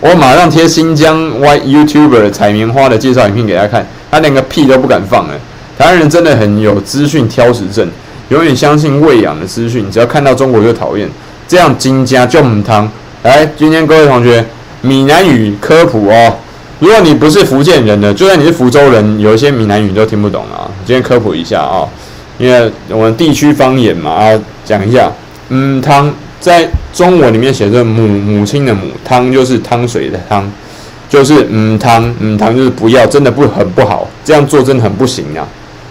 [0.00, 5.34] 我马上贴新疆 Y YouTuber 采棉花的介绍影片给他看，他连个屁都不敢放了。
[5.78, 7.88] 台湾人真的很有资讯挑食症，
[8.32, 11.06] 永远相信喂养的资讯，只要看到中国就讨厌。
[11.46, 12.90] 这样金家就母汤，
[13.24, 14.42] 来，今天各位同学，
[14.80, 16.34] 闽南语科普哦。
[16.78, 20.64] 如果你不是福建人的，就算你是福州人，有一些闽南语都听不懂啊。
[20.86, 21.86] 今天科普一下啊，
[22.38, 25.12] 因为我们地区方言嘛，啊，讲一下。
[25.50, 26.10] 嗯，汤
[26.40, 30.50] 在中文里面写着母母亲的母，汤就是汤水的汤，
[31.06, 35.46] 就是嗯汤，嗯汤就是不要，真的不很不好，这样做真的很不行啊。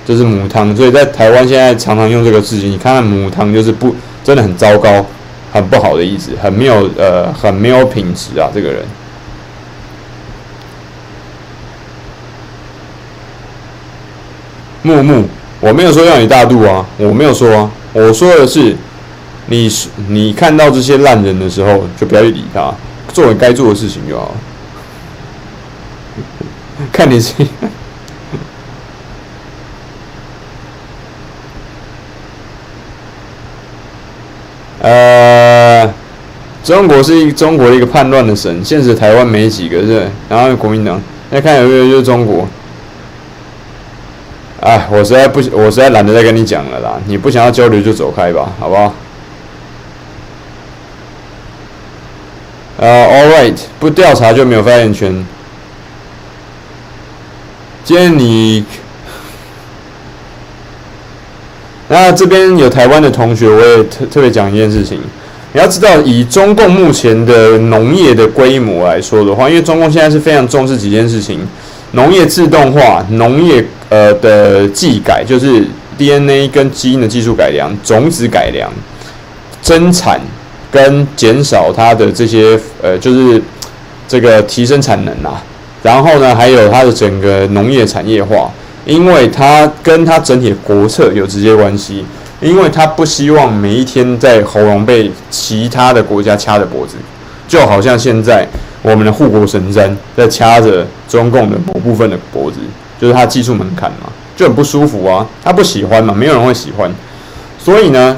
[0.05, 5.05] 就是母汤，所以在台湾现在常常用这个字，你看看母汤就是不，真的很糟糕。
[5.53, 8.47] 很不好的意思，很没有呃，很没有品质啊！
[8.53, 8.85] 这个人，
[14.81, 15.25] 木木，
[15.59, 18.73] 我没有说要你大度啊，我没有说啊，我说的是，
[19.47, 19.69] 你
[20.07, 22.73] 你看到这些烂人的时候，就不要去理他，
[23.11, 24.33] 做你该做的事情就好。
[26.93, 27.33] 看你是。
[34.81, 35.87] 呃，
[36.63, 42.47] 中国是一中国的一个叛乱的省，现实台湾没几个，是，然后国民党，那看有没有就是中国。
[44.59, 48.93] 哎，我实在不，我实在懒得再跟你讲了啦，你不想要交流就走开吧，好不好？
[52.77, 55.23] 呃，All right，不调查就没有发言权。
[57.83, 58.65] 今天你。
[61.91, 64.97] 那这边有台湾的同学，我也特特别讲一件事情。
[65.51, 71.45] 你要知道，以中共目前的农业的规模来说的话，因为中共现在是非常重视几件事情：
[71.91, 75.67] 农业自动化、农业呃的技改，就是
[75.97, 78.71] DNA 跟基因的技术改良、种子改良、
[79.61, 80.17] 增产
[80.71, 83.43] 跟减少它的这些呃，就是
[84.07, 85.43] 这个提升产能啊。
[85.83, 88.49] 然后呢，还有它的整个农业产业化。
[88.85, 92.03] 因为他跟他整体的国策有直接关系，
[92.39, 96.95] 因为他不希望每一天在喉咙被其他的国家掐着脖子，
[97.47, 98.47] 就好像现在
[98.81, 102.57] 我们的护国神山在掐着中共的某部分的脖子，
[102.99, 106.91] 就是他技术门槛嘛，就很不舒服啊，他不喜欢嘛，没有人会喜欢，
[107.59, 108.17] 所以呢，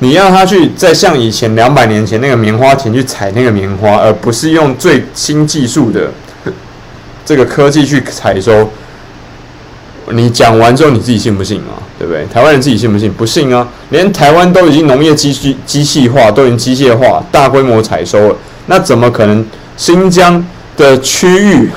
[0.00, 6.10] 你让他去再像以前两百年前那个棉花田去采那个棉花，而不是用最新技术的
[7.24, 8.68] 这个科技去采收。
[10.12, 11.76] 你讲完之后，你自己信不信啊？
[11.98, 12.24] 对不对？
[12.32, 13.12] 台湾人自己信不信？
[13.12, 13.66] 不信啊！
[13.90, 18.36] 连台湾都已经农业机器机器化，都已经机械化，大规模采收了，
[18.66, 19.44] 那怎么可能
[19.76, 20.42] 新疆
[20.76, 21.68] 的区域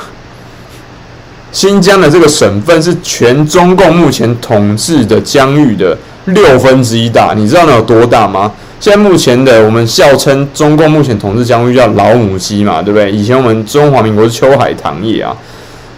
[1.52, 8.52] 新疆的这个省份是全中共目前统治的疆域的六分之一大，你知道那有多大吗？
[8.80, 13.12] 现在目前的我们笑称中共目前统治疆域叫老母鸡嘛，对不对？
[13.12, 15.36] 以前我们中华民国是秋海棠叶啊，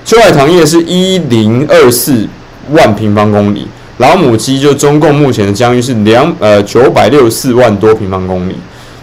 [0.06, 2.28] 秋海棠叶是一零二四
[2.70, 8.56] 万平方公里，老母鸡就中共目前的疆域是两呃九百六十四万多平方公里，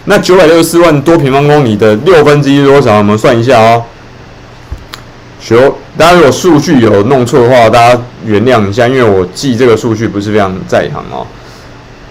[0.05, 2.99] 那九百六十四万多平方公里的六分之一多少？
[2.99, 3.83] 我们算一下哦。
[5.41, 5.57] 学，
[5.97, 11.27] 大家如果数据有弄错的话，大家原谅一下，因为我记这个数据不是非常在行哦。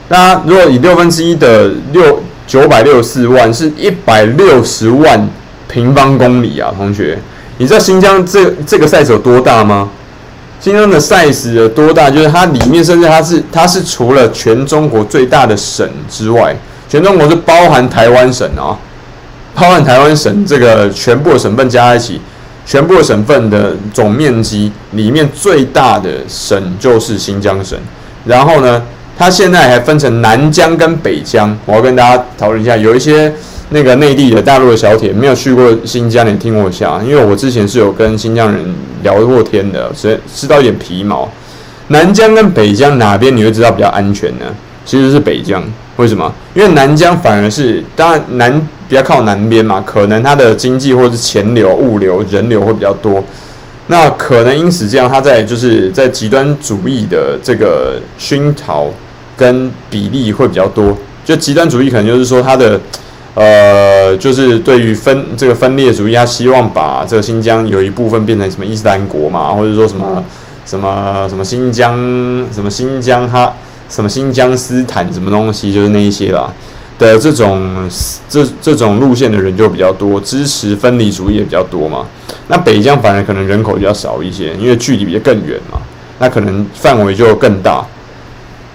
[0.06, 5.26] 大家如果以六分之一的六九百六十四万是一百六十万
[5.66, 7.18] 平方公里啊，同学，
[7.62, 9.88] 你知道新疆这这个 size 有多大吗？
[10.60, 12.10] 新疆的 size 有多大？
[12.10, 16.56] 就是它里面甚至它是它是除了全中国最大的省之外，
[16.88, 18.74] 全中国是包含台湾省啊，
[19.54, 22.20] 包含台湾省这个全部的省份加在一起。
[22.66, 27.78] 全部的省份的总面积里面最大的省就是新疆省，
[28.24, 28.82] 然后呢，
[29.16, 31.56] 它现在还分成南疆跟北疆。
[31.66, 33.32] 我要跟大家讨论一下，有一些
[33.72, 38.64] 那个内地的大陆的小铁没有去过新疆，你听我一下，因为我之前是有跟新疆人
[39.02, 41.28] 聊过天的，所以知道一点皮毛。
[41.88, 44.46] 南疆跟北疆哪边你会知道比较安全呢？
[44.84, 45.62] 其实是北疆。
[45.96, 46.32] 为什么？
[46.54, 48.68] 因为南疆反而是当然南。
[48.88, 53.24] 比较靠南边嘛，可能它的经济或者是钱流、物流、人流会比较多，
[53.86, 58.88] 那可能因此这样，它在就是在极端主义的这个熏陶
[59.34, 60.94] 跟比例会比较多。
[61.24, 62.78] 就极端主义可能就是说它的
[63.34, 70.22] 呃，就是对于分这个分裂主义，他希望把这个新疆有一部分变成什么伊斯兰国嘛，或者说什么
[70.66, 71.96] 什么什么新疆
[72.52, 73.54] 什么新疆哈
[73.88, 76.52] 什么新疆斯坦什么东西，就是那一些啦。
[76.98, 77.90] 的这种
[78.28, 82.06] 这这种路线的人就比较多，支持分离主义也比较多嘛。
[82.46, 85.80] 那北疆反而可能人口比较少一些，因为距离比较更远嘛，
[86.20, 87.84] 那可能范围就更大。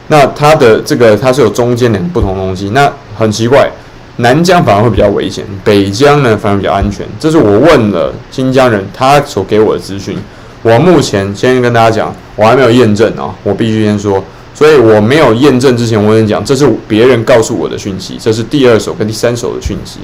[0.08, 3.70] 那它的这个它是有中间两个不同东西，那很奇怪，
[4.18, 7.06] 南疆反而会比较危险，北疆呢反而比较安全。
[7.20, 10.18] 这是我问了新疆人，他所给我的资讯。
[10.64, 14.24] 我目前先跟大家讲，我还没有验证啊，我必须先说。
[14.56, 20.00] 所以我没有验证之前，我跟你讲，这是别人告诉我的讯息，这是第二手跟第三手的讯息。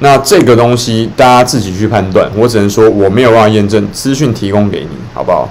[0.00, 5.48] 那这个东西大家自己去判断，我只能说我没有办法验证，资讯提供给你，好不好？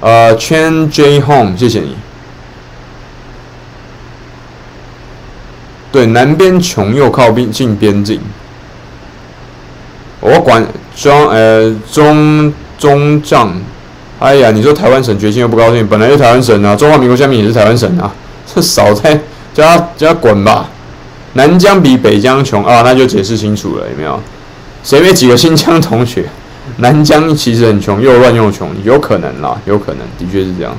[0.00, 1.96] 呃，Chen J Home，谢谢你。
[5.92, 8.18] 对，南边穷又靠边近边境，
[10.20, 10.66] 我管
[10.96, 13.54] 中呃中中帐。
[14.18, 18.10] 哎呀，你说台湾省决心又不高兴，本来就台湾省啊，中华民国下面也是台湾省啊，
[18.46, 19.18] 这 少在
[19.52, 20.68] 叫他叫他滚吧。
[21.34, 24.20] 南疆比北疆穷啊，那就解释清楚了，有没有？
[24.84, 26.24] 谁没几个新疆同学？
[26.76, 30.72] 南疆其实很穷，又乱又穷，有可能啦，有可能，的确是这样。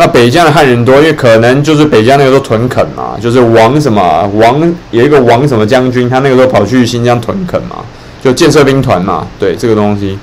[0.00, 7.78] 那北疆的汉人多，因为可能就是北疆那个时候屯垦嘛，就是王什么王有一个王什么将军，他那个时候跑去新疆屯垦嘛，
[8.22, 10.16] 就建设兵团嘛，对这个东西。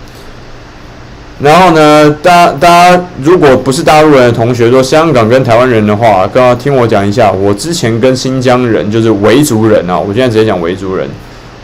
[1.41, 11.05] 然后呢，大家大家如果不是大陆人的同学，说香港跟台湾人的话，刚刚听我讲一下，我之前跟新疆人就是维族人啊，我现在直接讲维族人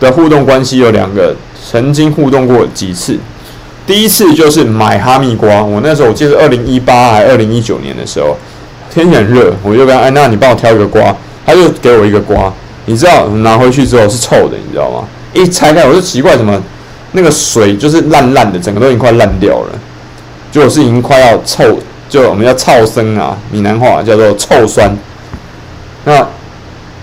[0.02, 1.34] 的互动关系有两个，
[1.72, 3.18] 曾经互动过几次。
[3.92, 8.38] 第一次就是买哈密瓜，我那时候我记得二零一八还二零一九年的时候，
[8.90, 11.14] 天很热，我就跟他，哎，你帮我挑一个瓜，
[11.46, 12.50] 他就给我一个瓜，
[12.86, 15.06] 你知道拿回去之后是臭的，你知道吗？
[15.34, 16.58] 一拆开我就奇怪怎么。
[17.12, 19.80] 那个水就是烂烂的，整个都已经快烂掉了，
[20.54, 21.78] 就是已经快要臭，
[22.08, 24.90] 就我们叫臭生啊，闽南话叫做臭酸。
[26.06, 26.26] 那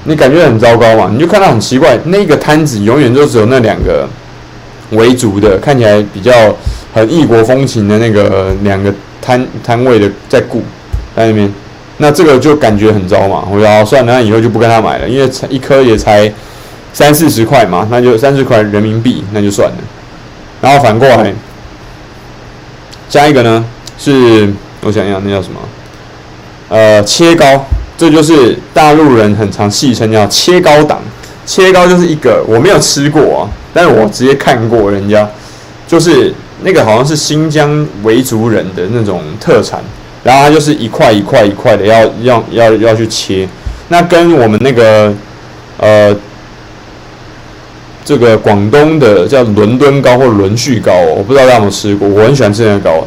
[0.05, 1.11] 你感觉很糟糕嘛？
[1.13, 4.09] 你就看到很奇怪，那个摊子永远就只有那两个
[4.93, 6.33] 维族的，看起来比较
[6.95, 10.63] 很异国风情的那个两个摊摊位的在顾
[11.15, 11.53] 在那边，
[11.99, 13.47] 那这个就感觉很糟嘛。
[13.51, 16.33] 我说算了，那以后就不跟他买了，因为才一颗也才
[16.93, 19.77] 三四十块嘛，那就三十块人民币，那就算了。
[20.61, 21.33] 然后反过来，
[23.09, 23.65] 加一个呢，
[23.99, 24.49] 是
[24.83, 25.61] 我想想，那叫什么？
[26.69, 27.65] 呃，切糕，
[27.97, 31.01] 这就是大陆人很常戏称叫切糕党。
[31.47, 35.27] 切糕就是一个我没有吃过啊，但是我直接看过人家，
[35.87, 39.81] 就是那个好像是新疆维族人的那种特产，
[40.23, 43.49] 然后它就是一块一块一块的要要要要去切，
[43.89, 45.13] 那跟我们那个
[45.79, 46.17] 呃。
[48.05, 53.07] 这个广东的叫伦敦糕或伦旭糕，我不知道大家有没有吃过，我很喜欢吃那个糕。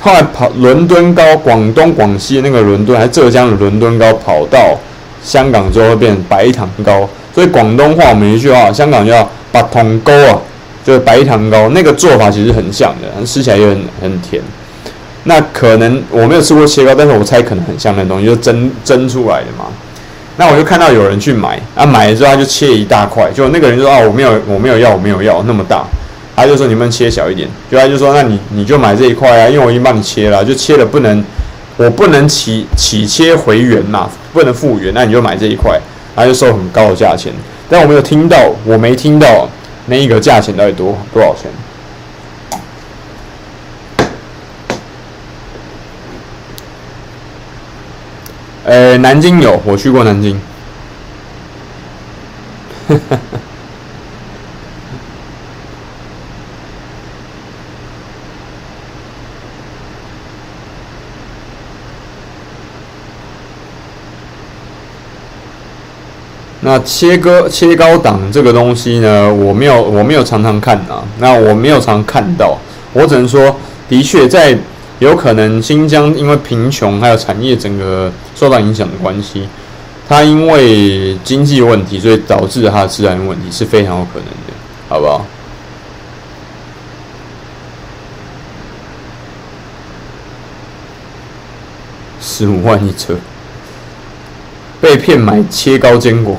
[0.00, 4.78] 后来跑伦敦糕，广东广西那个伦敦，还浙江的伦敦糕，跑到
[5.24, 7.08] 香港之后会变成白糖糕。
[7.34, 10.38] 所以广东话我们一句话，香港叫白糖糕啊，
[10.88, 14.42] 就是白糖糕，那个做法其实很像的，吃起来也很很甜。
[15.24, 19.66] 那可能我没有吃过切糕，但是我猜可能很像那东西，就蒸蒸出来的嘛。
[20.38, 25.84] 那我就看到有人去买，啊，买了之后他就切一大块，就那个人就说啊，我没有，我没有要，我没有要那么大，
[26.34, 31.22] 他就说你们切小一点，就他就说那你你就买这一块啊，因为我已经帮你切了，就切了不能，
[31.76, 35.78] 我不能起起切回原嘛，不能复原，那你就买这一块，
[36.16, 37.30] 他就收很高的价钱，
[37.68, 39.46] 但我没有听到，我没听到
[39.88, 41.50] 那一个价钱到底多多少钱。
[48.64, 50.38] 呃，南京有，我去过南京。
[66.68, 72.58] 那切割切糕档这个东西呢，我没有我没有常常看啊，那我没有常看到，
[72.92, 73.56] 我只能说，
[73.88, 74.58] 的确在。
[74.98, 79.48] 有可能新疆因为贫穷，还有产业整个受到影响的关系，
[80.08, 84.52] 它因为经济问题，所以导致它的治安问题是非常有可能的，
[84.88, 85.24] 好不好？
[92.20, 93.14] 十五万一车，
[94.80, 96.36] 被骗买切糕坚果。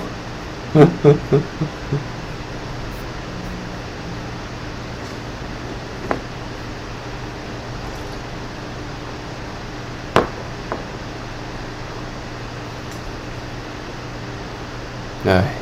[15.23, 15.58] 哎，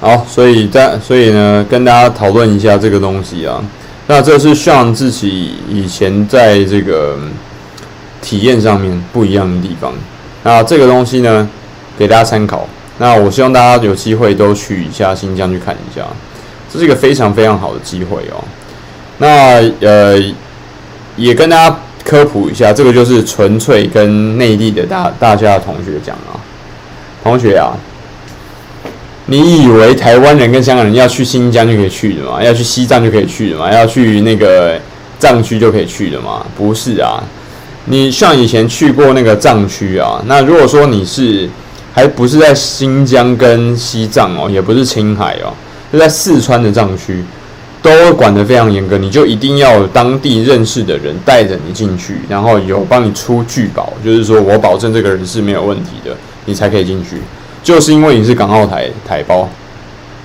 [0.00, 3.62] 好，所以在所以呢，跟大家讨论一下这个东西啊。
[4.06, 7.18] 那这是像自己以前在这个
[8.22, 9.92] 体验上面不一样的地方。
[10.44, 11.48] 那这个东西呢，
[11.98, 12.66] 给大家参考。
[12.98, 16.02] 那我希望大家有机会都去一下新疆去看一下，
[16.72, 18.42] 这是一个非常非常好的机会哦。
[19.18, 20.16] 那呃，
[21.16, 26.38] 也跟大家科普一下，这个就是纯粹跟内地的大大家同学讲啊，
[27.22, 27.76] 同学啊，
[29.28, 32.42] 你以为台湾人跟香港人要去新疆就可以去的吗？
[32.42, 33.72] 要去西藏就可以去的吗？
[33.72, 34.76] 要去那个
[35.18, 36.44] 藏区就可以去的吗？
[36.56, 37.22] 不是啊，
[37.84, 41.48] 你像以前去过那个藏区啊，那如果说你是。
[41.90, 45.50] 还不是在新疆跟西藏哦，也不是青海哦，
[45.92, 47.24] 就在四川的藏区，
[47.82, 48.96] 都管得非常严格。
[48.96, 57.16] 你就一定要有当地认识的人带着你进去，然后有帮你出具保，就是说我保证这个人是没有问题的，你才可以进去。
[57.62, 59.48] 就是因为你是港澳台台胞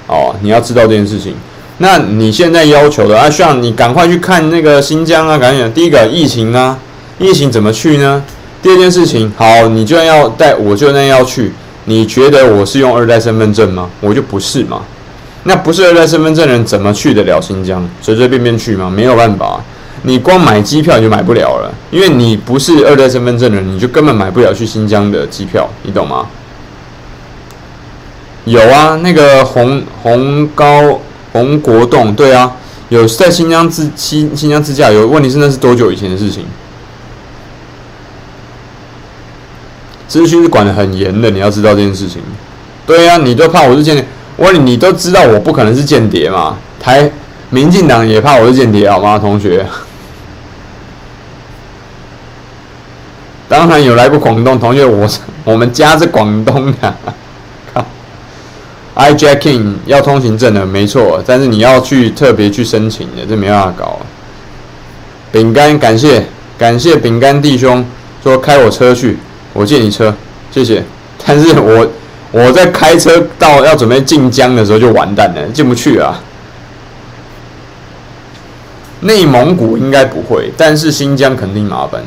[0.08, 1.36] 哦，你要知道这件事情。
[1.80, 5.72] 那你现在要求的啊，需要你赶快去看那个新疆啊，赶紧。
[5.74, 6.78] 第一个疫情啊，
[7.18, 8.24] 疫情怎么去呢？
[8.62, 11.52] 第二件事情，好，你就要带，我就那要去。
[11.86, 13.90] 你觉得我是用二代身份证吗？
[14.00, 14.82] 我就不是嘛。
[15.44, 17.86] 那不是二代身份证人怎么去得了新疆？
[18.02, 18.90] 随随便便去吗？
[18.90, 19.60] 没有办法。
[20.04, 26.26] 你光买机票你就买不了了，因为你不是二代身份证人，你就根本买不了去新疆的机票，你懂吗？
[28.46, 31.00] 有啊，那个红红高
[31.32, 32.52] 红国栋，对啊，
[32.89, 35.08] 有在新疆自新新疆自驾游。
[35.08, 36.46] 问题是那是多久以前的事情？
[40.08, 42.22] 资讯是管得很严的，你要知道这件事情。
[42.86, 46.58] 对、啊，你都怕我是间谍，我问你，你都知道我不可能是间谍嘛？
[46.80, 47.10] 台
[47.50, 49.66] 民进党也怕我是间谍，好吗，同学？
[53.48, 55.08] 当然有来过广东同学，我
[55.46, 56.94] 我们家是广东的。
[58.96, 64.00] I-jacking 要通行证的，没错，但是你要去特别去申请的，这没办法搞。
[65.32, 66.24] 饼干，感谢
[66.58, 67.84] 感谢饼干弟兄
[68.24, 69.18] 说开我车去。
[69.54, 70.14] 我借你车，
[70.52, 70.84] 谢谢。
[71.26, 71.88] 但是我
[72.32, 76.20] 我在开车到要准备进疆的时候就完蛋了，进不去啊。
[79.02, 82.02] 内蒙古应该不会，但是新疆肯定麻烦。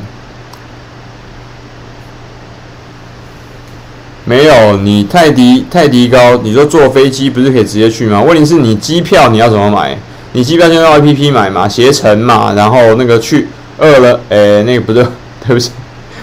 [4.28, 8.20] 没有，你泰迪泰迪高，你说坐飞机不是可以直接去吗？
[8.20, 9.96] 问题是你机票你要怎么买？
[10.32, 13.46] 你机票就用 APP 买嘛，携程嘛，然后那个去
[13.78, 15.06] 饿了，诶，那个不是，
[15.46, 15.70] 对不起。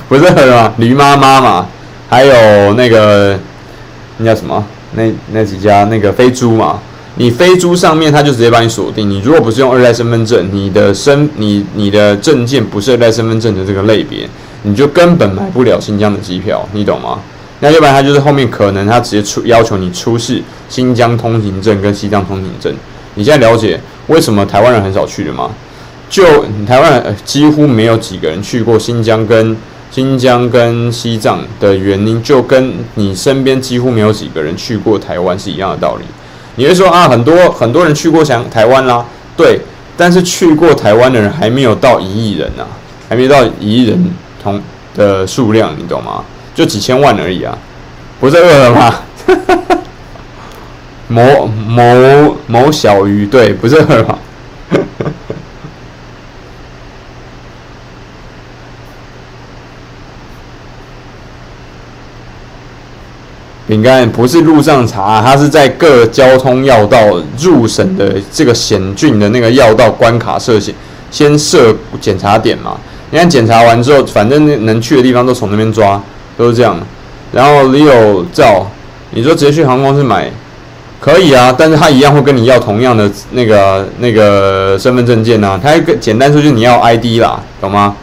[0.10, 1.66] 不是什么驴妈妈嘛，
[2.10, 3.39] 还有那个
[4.18, 4.64] 那叫什么？
[4.95, 6.80] 那那几家那个飞猪嘛？
[7.16, 9.10] 你飞猪上面他就直接帮你锁定。
[9.10, 14.28] 你如果不是用二代身份证，你的身你你的证件不是二代身份证的这个类别，
[14.64, 17.18] 你就根本买不了新疆的机票，你懂吗？
[17.64, 22.76] 那要不然他就是后面可能他直接出要求你出示新疆通行证跟西藏通行证。
[23.16, 25.49] 你现在了解为什么台湾人很少去的吗？
[26.09, 29.55] 就台湾人几乎没有几个人去过新疆跟
[29.89, 36.03] 新疆跟西藏的原因，就跟你身边几乎没有几个人去过台湾是一样的道理。
[36.55, 39.05] 你会说啊，很多很多人去过想台湾啦，
[39.38, 39.57] 对，
[39.95, 42.68] 但是去过台湾的人还没有到一亿人啊，
[43.07, 44.11] 还没到一亿人
[44.43, 44.61] 同
[44.93, 46.26] 的数量，你懂吗？
[46.54, 47.58] 就几千万而已啊，
[48.20, 48.95] 不是饿了吗？
[51.08, 54.18] 某某某小鱼，对，不是饿了吗？
[63.66, 66.99] 饼干不是路上查，它是在各交通要道
[67.39, 70.76] 入省的这个险峻的那个要道关卡设先
[71.10, 72.78] 先设检查点嘛。
[73.10, 76.01] 你看检查完之后，反正能去的地方都从那边抓，
[76.38, 76.79] 都是这样。
[77.31, 78.67] 然后你有照，
[79.11, 80.29] 你说直接去航空公司买
[80.99, 85.59] 可以啊，但是他一样会跟你要同样的那个那个身份证件呐。
[85.61, 87.95] 他一个简单说就是你要 ID 啦，懂吗？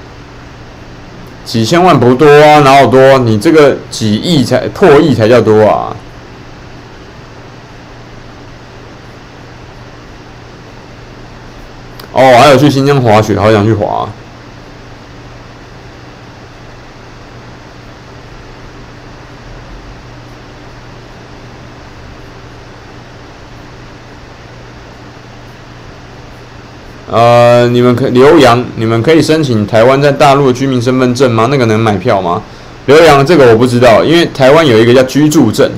[1.44, 3.18] 几千万不多啊，哪有多？
[3.18, 5.96] 你这个几亿才破亿才叫多啊！
[12.12, 14.06] 哦，还有去新疆滑雪，好想去滑。
[27.10, 31.48] 呃，你们可刘洋，你们可以申请台湾在大陆的居民身份证吗？
[31.50, 32.40] 那个能买票吗？
[32.86, 35.68] 刘洋，这个我不知道，因为台湾有一个叫居住证，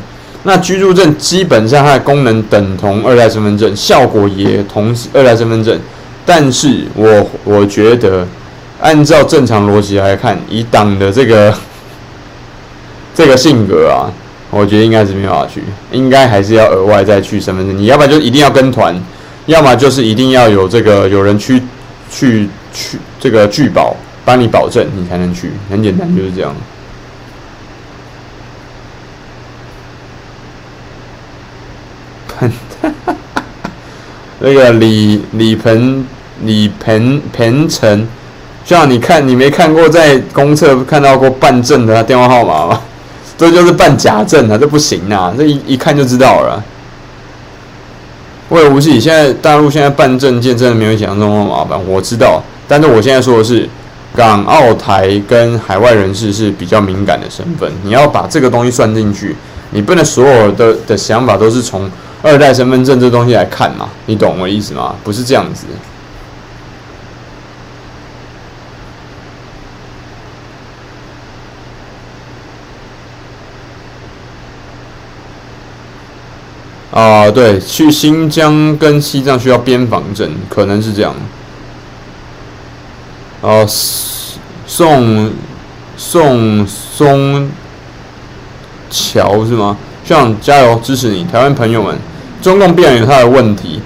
[0.42, 5.80] 那居住证基本上它的功能等同二代身份证，效果也同二代身份证，
[6.26, 8.26] 但是我我觉得
[8.82, 11.54] 按照正常逻辑来看，以党的这个
[13.16, 14.12] 这个性格啊，
[14.50, 15.62] 我觉得应该是没办法去，
[15.92, 18.94] 应该还是要额外再去身份证，你要不然就一定要跟团。
[19.46, 21.62] 要么就是一定要有这个有人去
[22.10, 26.54] 去去这个拒保帮你保证，你才能去，很简单就是这样。
[34.40, 36.04] 那个李李鹏
[36.44, 38.06] 李鹏鹏程，
[38.64, 42.80] 像你看你没看过在公厕看到过办证的电话号码吗？
[43.38, 46.62] 这就是办假证啊，这不行啊，这一一看就知道了。
[48.52, 52.38] 我也无忌，现在大陆现在办证件真的没有想象中那么麻烦，我知道。
[52.68, 53.66] 但是我现在说的是，
[54.14, 59.34] 港澳台跟海外人士是比较敏感的身份，你要把这个东西算进去，
[59.70, 61.90] 你不能所有的的想法都是从
[62.20, 64.94] 二代身份证这东西来看嘛，你懂我意思吗？
[65.02, 65.64] 不是这样子。
[76.92, 81.14] 啊，对，去新疆跟西藏需要边防证，可能是这样。
[83.40, 83.66] 哦，
[84.66, 85.30] 宋
[85.96, 87.50] 宋松
[88.90, 89.76] 桥是吗？
[90.04, 91.96] 希望加油支持你，台湾朋友们。
[92.42, 93.80] 中共必然有他的问题，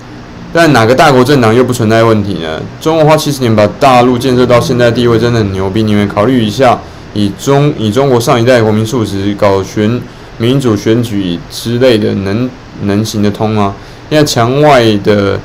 [0.53, 2.61] 但哪个大国政党又不存在问题呢？
[2.81, 5.85] 中国花七十年把大陆建设到现在地位，真的很牛逼。
[5.85, 6.77] 你们考虑一下，
[7.15, 10.01] 以中以中国上一代国民素质搞选
[10.39, 12.51] 民主选举之类的，能？
[12.83, 13.75] 能行得通吗？
[14.09, 15.41] 现在墙外的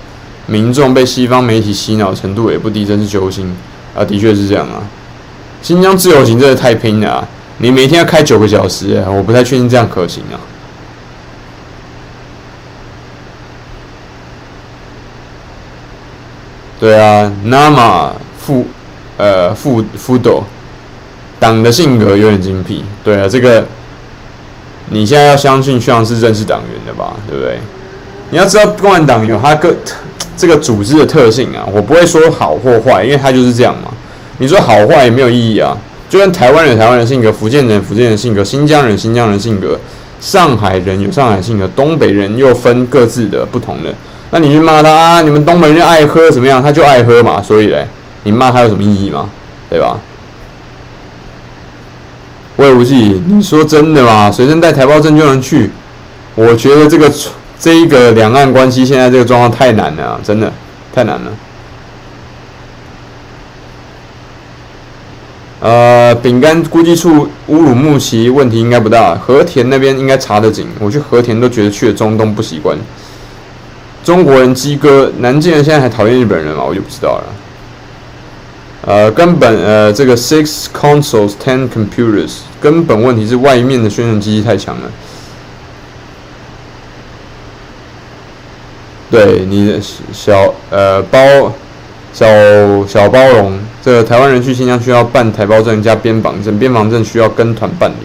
[0.46, 3.56] 民众被西方媒体洗脑程度也不低，真是揪心
[3.96, 4.06] 啊！
[4.06, 4.84] 的确是这样啊。
[5.64, 7.28] 新疆自由行真的太拼了！
[7.58, 10.38] 你每天要开九个小时，我不太确定这样可行啊。
[16.80, 18.68] 对啊，那么富
[19.18, 20.44] 呃富富斗
[21.40, 22.84] 党的性格有点精辟。
[23.04, 23.66] 对啊，这个。
[24.94, 27.58] 你现在要相信，像是认识党员的吧，对不对？
[28.30, 29.74] 你要知道，共产党有它个
[30.36, 31.64] 这个组织的特性啊。
[31.74, 33.92] 我不会说好或坏，因为它就是这样嘛。
[34.38, 35.78] 你说好坏也没有意义啊。
[36.10, 39.80] 就跟台湾人台湾人性格，福建人福建人性格，新疆人新疆人性格，
[40.20, 43.90] 上海人有上海性格，东北人又分各自的不同的。
[44.32, 46.62] 那你去骂他啊，你们东北人爱喝怎么样？
[46.62, 47.88] 他就爱喝嘛，所以嘞，
[48.24, 49.30] 你骂他有什么意义吗？
[49.70, 49.98] 对吧？
[52.62, 54.32] 魏无忌，你说真的吗？
[54.32, 55.72] 随身带台胞证就能去？
[56.36, 57.12] 我觉得这个
[57.60, 60.54] 这一个两岸关系现在这个状况太难了，真的
[60.94, 61.32] 太难了。
[65.60, 70.68] 呃，饼干估计处乌鲁木齐问题应该不大，和田那边应该查得紧。
[70.80, 72.78] 我去和田都觉得去了中东不习惯。
[74.04, 76.64] 中国人鸡哥，南京人现在还讨厌日本人吗？
[76.68, 77.26] 我就不知道了。
[78.84, 84.92] 呃，根本呃，这个 six consoles ten computers 根本问题是外面的宣传机器太强了。
[89.12, 89.80] 对你的
[90.12, 91.20] 小呃包
[92.14, 92.26] 小
[92.88, 97.96] 小包容，这个台湾人去新疆需要办台胞证加边防证，边防证需要跟团办理。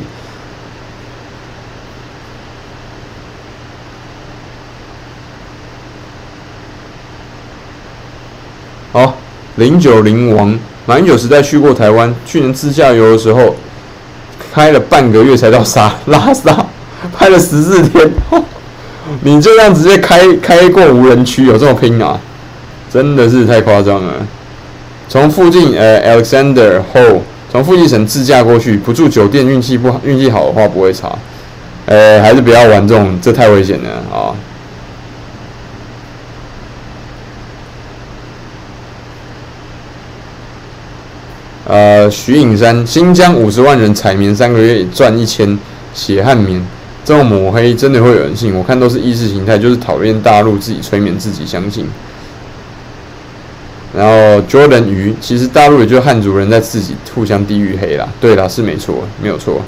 [8.93, 9.17] 好，
[9.57, 13.55] 零九零王，马英九时代去过台湾，去年自驾游的时候，
[14.53, 16.67] 开了半个月才到沙 拉萨，
[17.17, 18.11] 拍了十四天。
[19.23, 22.19] 你这样直接开开过无人区，有这么拼啊？
[22.93, 24.13] 真的是太夸张了。
[25.09, 31.11] 从附近呃 Alexander 后，从附近省自驾过去，不住酒店，运气不好，运气好的话不会差。
[31.87, 34.35] 呃，还是不要玩这种，这太危险了啊。
[42.11, 45.59] 徐颖山，新疆五十万人采棉三个月赚一千，
[45.95, 46.61] 血汗棉。
[47.05, 48.53] 这种抹黑真的会有人信？
[48.53, 51.87] 我看都是意识形态，就是讨厌大陆，自己催眠自己相信。
[53.97, 58.09] 然后 Jordan 鱼，其实大陆也就汉族人在自己互相地域黑啦。
[58.21, 59.63] 对啦，是没错，没有错。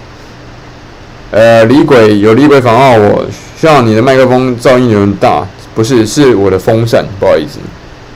[1.30, 3.24] 呃，李鬼有李鬼访问我，
[3.56, 7.58] 希望你的麦克风噪音有点大，不是，是我的风扇，不好意思，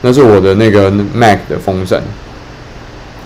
[0.01, 2.03] 那是我的那个 Mac 的风扇。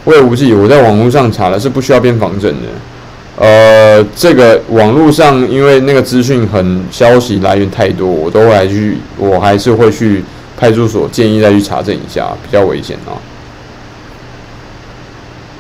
[0.08, 3.46] 我也无忌，我在网络上查了，是不需要边防证的。
[3.46, 10.24] 呃，这个网络上因为那个资讯很消息来源太多，我都会来去，我还是会去
[10.58, 13.20] 派出所建议再去查证一下，比较危险啊。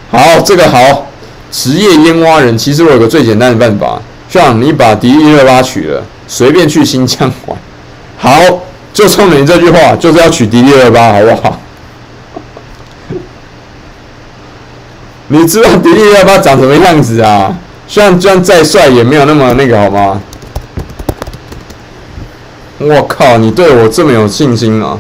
[0.09, 1.07] 好，这个好，
[1.51, 7.57] 职业阉挖人，其实我有个最简单的办法，像你把迪丽热巴娶了，随便去新疆玩。
[8.17, 8.61] 好，
[8.93, 11.59] 就冲你这句话，就是要娶迪丽热巴，好不好？
[15.29, 17.53] 你知道迪丽热巴长什么样子啊？
[17.85, 20.21] 虽然虽然再帅，也没有那么那个，好吗？
[22.79, 24.99] 我靠，你对我这么有信心啊！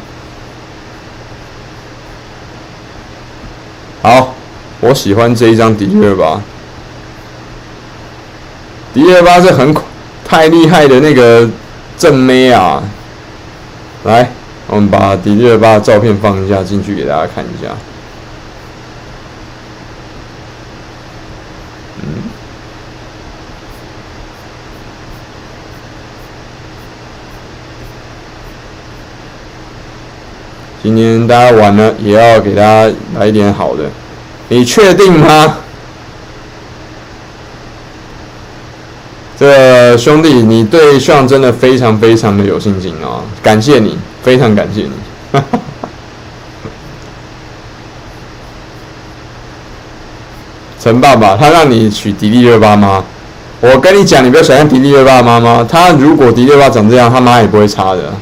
[4.01, 4.35] 好，
[4.81, 6.41] 我喜欢这一张迪丽热巴。
[8.93, 9.73] 迪丽热巴是很
[10.25, 11.47] 太厉害的那个
[11.97, 12.83] 正妹啊！
[14.03, 14.29] 来，
[14.67, 17.71] 我们把迪丽热巴的照片放一下进去给大家看一下。
[30.83, 33.83] 今天大家玩了，也要给大家来一点好的。
[34.49, 35.57] 你确定吗？
[39.39, 43.21] 这兄弟，你对象真的非常非常的有信心啊！
[43.43, 44.91] 感谢你，非常感谢你。
[50.81, 53.03] 陈爸爸，他让你娶迪丽热巴吗？
[53.59, 55.63] 我跟你讲，你不要想象迪丽热巴妈妈。
[55.63, 58.13] 她如果迪丽热巴长这样，他妈也不会差的。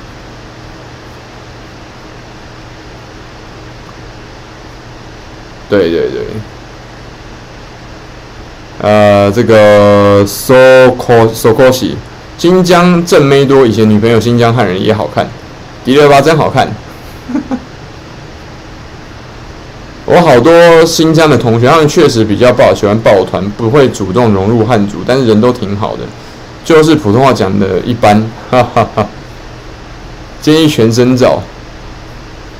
[5.78, 6.21] 对对对，
[8.82, 11.95] 呃，这个 Soko Sokoshi，
[12.38, 15.28] 新疆正妹多，以前女朋友新疆汉人也好看，
[15.84, 16.69] 迪丽热巴真好看。
[20.05, 26.03] 我好多新疆的同学，他们确实比较不好喜欢抱团，不会主动融入汉族，但是人都挺好的，
[26.63, 29.07] 就是普通话讲的一般，哈哈哈。
[30.41, 31.41] 建议全身照，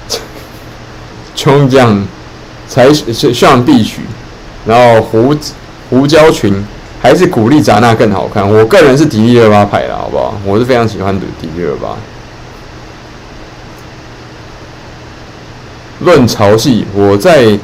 [1.36, 2.05] 穷将。
[2.68, 4.01] 才是上必取，
[4.66, 5.36] 然后胡
[5.89, 6.53] 胡椒群
[7.01, 8.47] 还是古力扎娜更好看。
[8.47, 10.34] 我个人是迪丽热巴派的，好不好？
[10.43, 11.95] 我是非常喜欢迪丽热巴。
[15.99, 17.57] 论潮汐，我在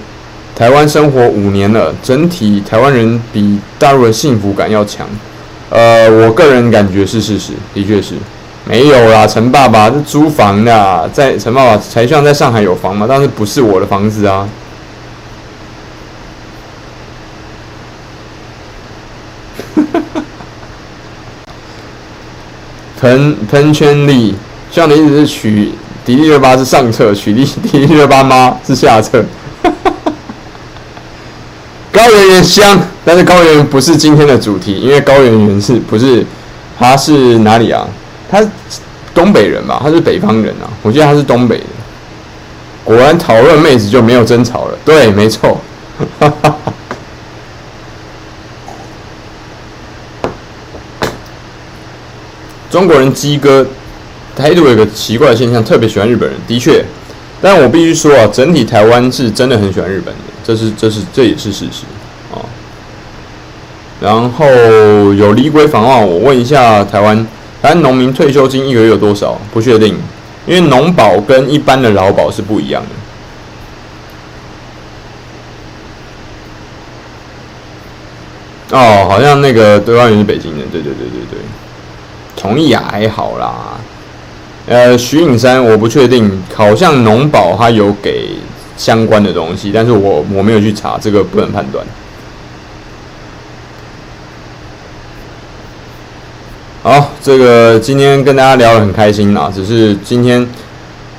[0.55, 5.05] 台湾生活五年了，整体台湾人比大陆的幸福感要强。
[5.69, 8.13] 呃，我个人感觉是事实，的确是
[8.65, 9.25] 没有啦。
[9.25, 14.47] 陈爸爸是租房的，在陈爸爸才像在上海有房嘛，但是不是我的房子啊。
[23.01, 24.35] 喷喷圈力，
[24.71, 25.71] 像你一直是取
[26.05, 29.25] 迪丽热巴是上册，取迪 迪丽热巴妈是下册。
[31.91, 36.23] 高圆圆香，但是高圆圆不是今天的主题，因为高圆圆是不是
[36.77, 37.85] 他是哪里啊？
[38.29, 38.41] 他
[39.13, 39.79] 东北人吧？
[39.83, 40.69] 他是北方人啊？
[40.83, 41.65] 我记得他是东北的。
[42.83, 45.59] 果然讨论妹子就没有争吵了，对，没错。
[46.19, 46.55] 哈哈
[52.71, 53.63] 中国人鸡哥
[54.35, 56.39] 态度有个奇怪的现象，特别喜欢日本人。
[56.47, 56.83] 的确，
[57.41, 61.83] 但我必须说啊，整体台湾是真的很喜欢日本的，这是这是这也是事实
[62.33, 62.39] 啊。
[63.99, 64.45] 然后
[65.13, 67.15] 有李鬼访问我，问一下台湾
[67.61, 69.37] 台湾农民退休金一个月有多少？
[69.53, 69.95] 不确定。
[70.47, 72.81] 因为农保跟一般的劳保是不一样
[78.71, 78.75] 的。
[78.75, 81.39] 哦，好像那个对方也是北京人，对对对对对，
[82.41, 83.77] 同意啊，还好啦。
[84.67, 88.29] 呃，徐颖山，我不确定，好像农保他有给
[88.75, 91.85] 相关的东西，但是我我没有去查，这个不能判断。
[96.81, 100.47] 好，这个今天跟大家聊得很开心啊，只是今天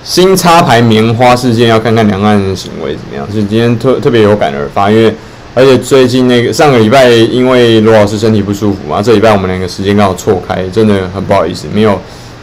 [0.02, 5.14] 新插牌棉花事件，要看看两岸的行为怎么样，是今天特特别有感而发，因为。
[5.54, 12.00] 而且最近那个上个礼拜，因为罗老师身体不舒服嘛，这礼拜我们两个时间刚好错开，真的很不好意思，没有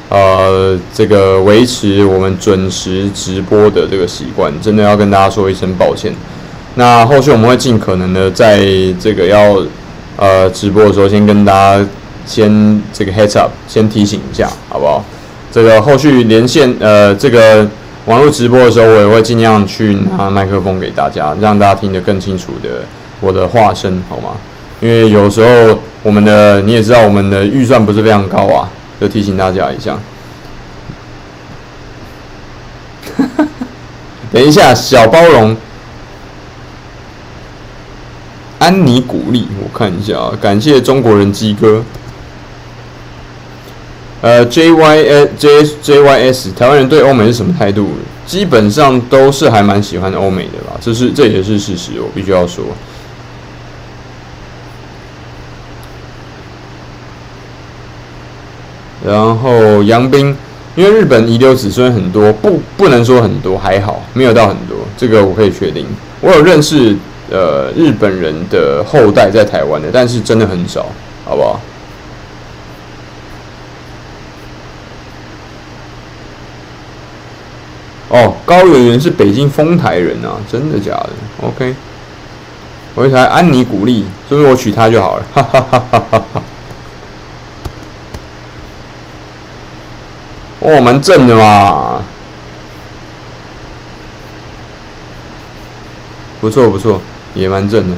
[0.09, 6.13] 呃这个维持我们准时直播的这个习惯，真的要跟大家说一声抱歉。
[6.75, 8.59] 那后续我们会尽可能的在
[8.99, 9.59] 这个要
[10.15, 11.83] 呃直播的时候，先跟大家
[12.27, 15.03] 先这个 heads up，先提醒一下，好不好？
[15.51, 17.67] 这个后续连线呃这个。
[18.05, 22.81] 网络直播的时候，我也会尽量去拿麦克风给大家，让大家听得更清楚的
[23.19, 24.31] 我的化身，好吗？
[24.81, 28.69] 因为有时候我们的你也知道，我们的预算不是非常高啊，
[29.01, 29.97] 就提醒大家一下。
[34.31, 35.57] 等一下，小包容，
[38.59, 41.83] 安妮鼓励，我看一下啊，感谢中国人鸡哥。
[44.21, 47.89] 呃，J Y S J J Y S，台湾人对欧美是什么态度？
[48.25, 52.63] 基本上都是还蛮喜欢欧美的吧，这是这也是事实，我必须要说。
[59.05, 60.35] 然后杨斌，
[60.75, 65.85] 因为日本遗留子孙很多，不不能说很多，还好没有到很多，这个我可以确定。
[66.21, 66.95] 我有认识
[67.29, 70.87] 呃日本人的后代在台湾的，但是真的很少，
[71.25, 71.59] 好不好？
[78.09, 81.09] 哦，高圆圆是北京丰台人啊，真的假的
[81.43, 81.75] ？OK，
[82.95, 85.23] 我一台安妮鼓励，所以我娶她就好了。
[85.31, 86.41] 哈哈哈哈哈哈！
[90.59, 92.01] 哦，蛮正的嘛，
[96.41, 97.01] 不错不错，
[97.33, 97.95] 也蛮正的。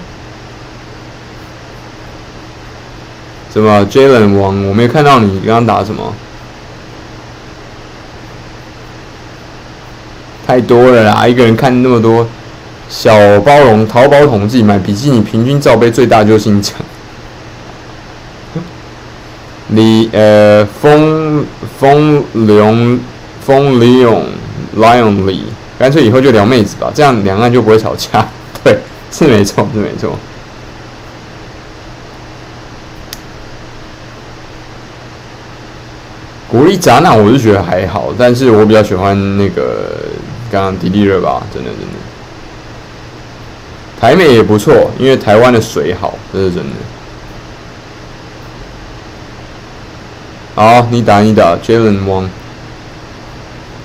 [3.52, 6.14] 什么？Jalen 王，我没看到你刚刚打什么？
[10.48, 11.28] 太多了啦！
[11.28, 12.28] 一个人看那么多，
[12.90, 16.62] 小包容淘宝统计买比基尼平均罩杯最大就是新
[19.72, 19.78] 疆。
[19.78, 21.46] 李呃风
[21.80, 23.00] 风龙
[23.46, 24.26] 风李勇
[24.78, 25.44] lion 李，
[25.80, 28.28] 干脆以后就聊妹子吧，这样两岸就不会吵架。
[28.64, 28.78] 对，
[29.12, 30.18] 是没错，是没错。
[36.50, 39.98] 鼓励砸那我是觉得还好，但是我比较喜欢那个。
[40.52, 41.96] 刚刚迪丽热巴，真的真的，
[43.98, 46.72] 台美也不错，因为台湾的水好，这是真的。
[50.54, 52.28] 好，你打你打，Jalen Wang，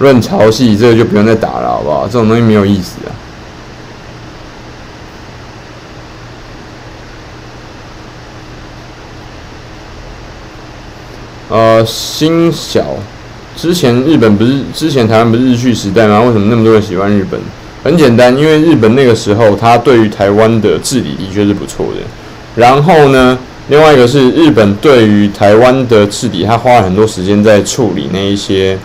[0.00, 2.06] 论潮汐这个就不用再打了，好不好？
[2.06, 3.10] 这种东西没有意思啊。
[11.48, 12.84] 呃，新小。
[13.56, 16.20] 之前日本不是之前台湾不是日据时代吗？
[16.20, 17.40] 为什么那么多人喜欢日本？
[17.84, 22.00] 很简单，因为日本那个时候他对于台湾的治理的确是不错的。
[22.56, 23.38] 然后呢，
[23.68, 28.78] 另外一个是日本对于台湾的治理，他花了很多时间在处理那一些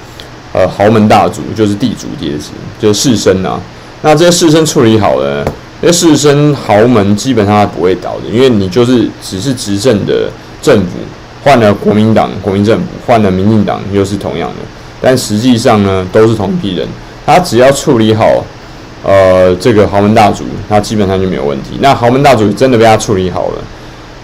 [0.54, 3.60] 呃豪门大族，就是地主阶级，就是士绅啊。
[4.02, 5.46] 那这些士绅处理好了，
[5.82, 10.30] 这些士绅豪门基本上他不会倒的，因为你就是只是执政的
[10.62, 10.98] 政府。
[11.44, 14.58] 换了国民党，国民政府换了民进党，又是同样的，
[15.02, 16.88] 但实际上呢，都是同一批人。
[17.26, 18.46] 他只要处理好，
[19.04, 21.80] 呃，这个豪门大族，他基本上就没有问题。
[21.80, 23.64] 那豪门大族真的被他处理好了，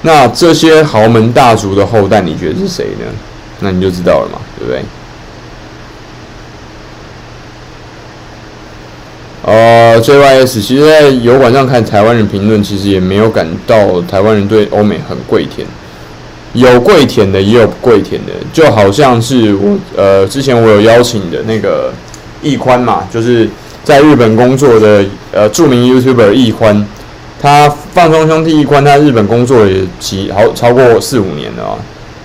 [0.01, 3.05] 那这些豪门大族的后代，你觉得是谁呢？
[3.59, 4.81] 那你就知道了嘛，对不对？
[9.43, 15.65] 呃，JYS，其实在油管上看台湾人评论，其实也没有感到台湾人对欧美很跪舔。
[16.53, 21.93] 有跪舔的，也有不跪舔的，就好像是我呃，之前我有邀请的那个
[22.41, 23.47] 易宽嘛，就是
[23.83, 26.85] 在日本工作的呃著名 YouTuber 易宽，
[27.41, 31.77] 他放松兄弟一宽，他日本工作也几好超过四五年了啊，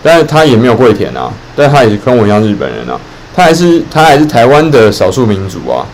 [0.02, 2.98] 但是他也没有跪舔啊，但他也是跟我一样日本人啊，
[3.34, 5.86] 他还是他还是台湾的少数民族啊，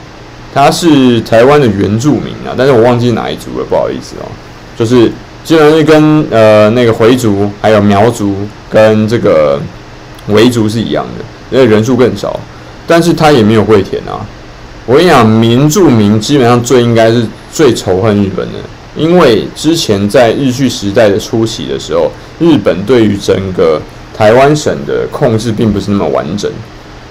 [0.54, 4.26] 他是台湾的原住民啊，但是我忘记哪一族了，不好意思哦，
[4.76, 5.10] 就是。
[5.44, 8.36] 基本上是跟呃那个回族、还有苗族
[8.68, 9.58] 跟这个
[10.26, 12.38] 维族是一样的，因为人数更少。
[12.86, 14.20] 但是他也没有跪舔啊。
[14.84, 18.58] 我跟你讲，原住民基本上最应该是最仇恨日本的，
[18.96, 23.80] 因为之前在日据时代的初期的时候，日本对于整个
[24.16, 26.50] 台湾省的控制并不是那么完整。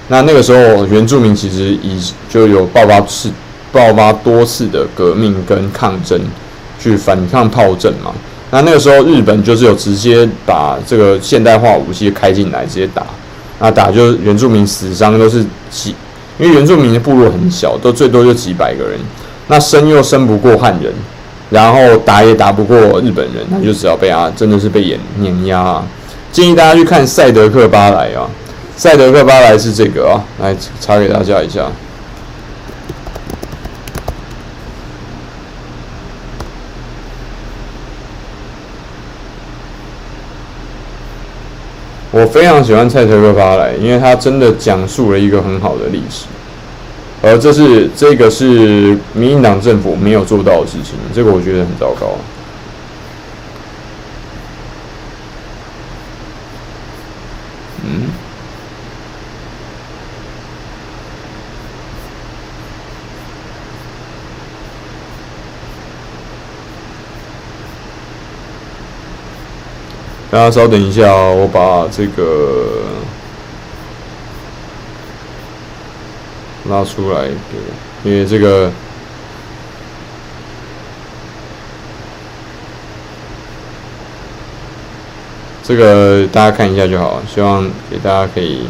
[0.09, 3.29] 那那个时候，原住民其实已就有爆发次、
[3.71, 6.19] 爆发多次的革命跟抗争，
[6.79, 8.13] 去反抗炮阵嘛。
[8.49, 13.05] 那那个时候，日本就是有直接把这个现代化武器开进来，直接打。
[13.59, 15.93] 那打就原住民死伤都是几，
[16.39, 18.97] 因为原住民的部落很小，都最多就几百个人。
[19.47, 20.93] 那生又生不过汉人，
[21.49, 25.85] 然后打也打不过日本人，那就只要被啊，真的是被碾碾压啊。
[26.31, 28.29] 建议大家去看赛德克巴莱啊。
[28.75, 31.65] 赛德克巴莱是这个啊，来查给大家一下。
[42.11, 46.25] 我非常喜欢赛德克巴莱，因为他真的讲述了一个很好的历史，
[47.21, 52.15] 而这是这个是民进党政府没有做到的事情，这个我觉得很糟糕。
[70.29, 72.67] 大家稍等一下哦，我把这个
[76.69, 77.59] 拉出来，对，
[78.03, 78.71] 因为这个
[85.63, 88.67] 这个大家看一下就好，希望给大家可以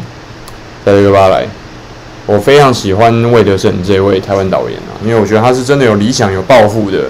[0.84, 1.46] 带这个巴莱。
[2.26, 7.04] 我非常喜欢魏德圣这位台湾导演啊，因为我觉得他是真的有理想、有抱负的，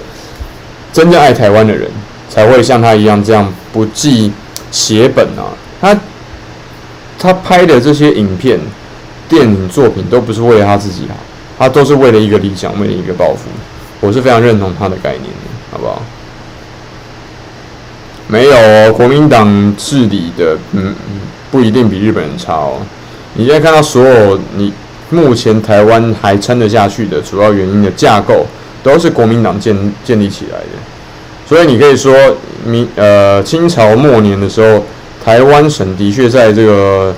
[0.93, 1.89] 真正爱台湾的人，
[2.29, 4.31] 才会像他一样这样不计。
[4.71, 5.49] 写本啊，
[5.81, 5.99] 他
[7.17, 8.59] 他拍的这些影片、
[9.29, 11.15] 电影作品都不是为了他自己好，
[11.57, 13.47] 他都是为了一个理想，为了一个抱负。
[14.01, 16.01] 我是非常认同他的概念的，好不好？
[18.27, 20.95] 没有哦，国民党治理的，嗯，
[21.51, 22.79] 不一定比日本人差哦。
[23.33, 24.73] 你现在看到所有你
[25.09, 28.45] 目前台湾还撑得下去的主要原因的架构，
[28.81, 30.77] 都是国民党建建立起来的。
[31.47, 32.15] 所以你可以说，
[32.63, 34.85] 明呃清朝末年的时候，
[35.25, 37.13] 台湾省的确在这个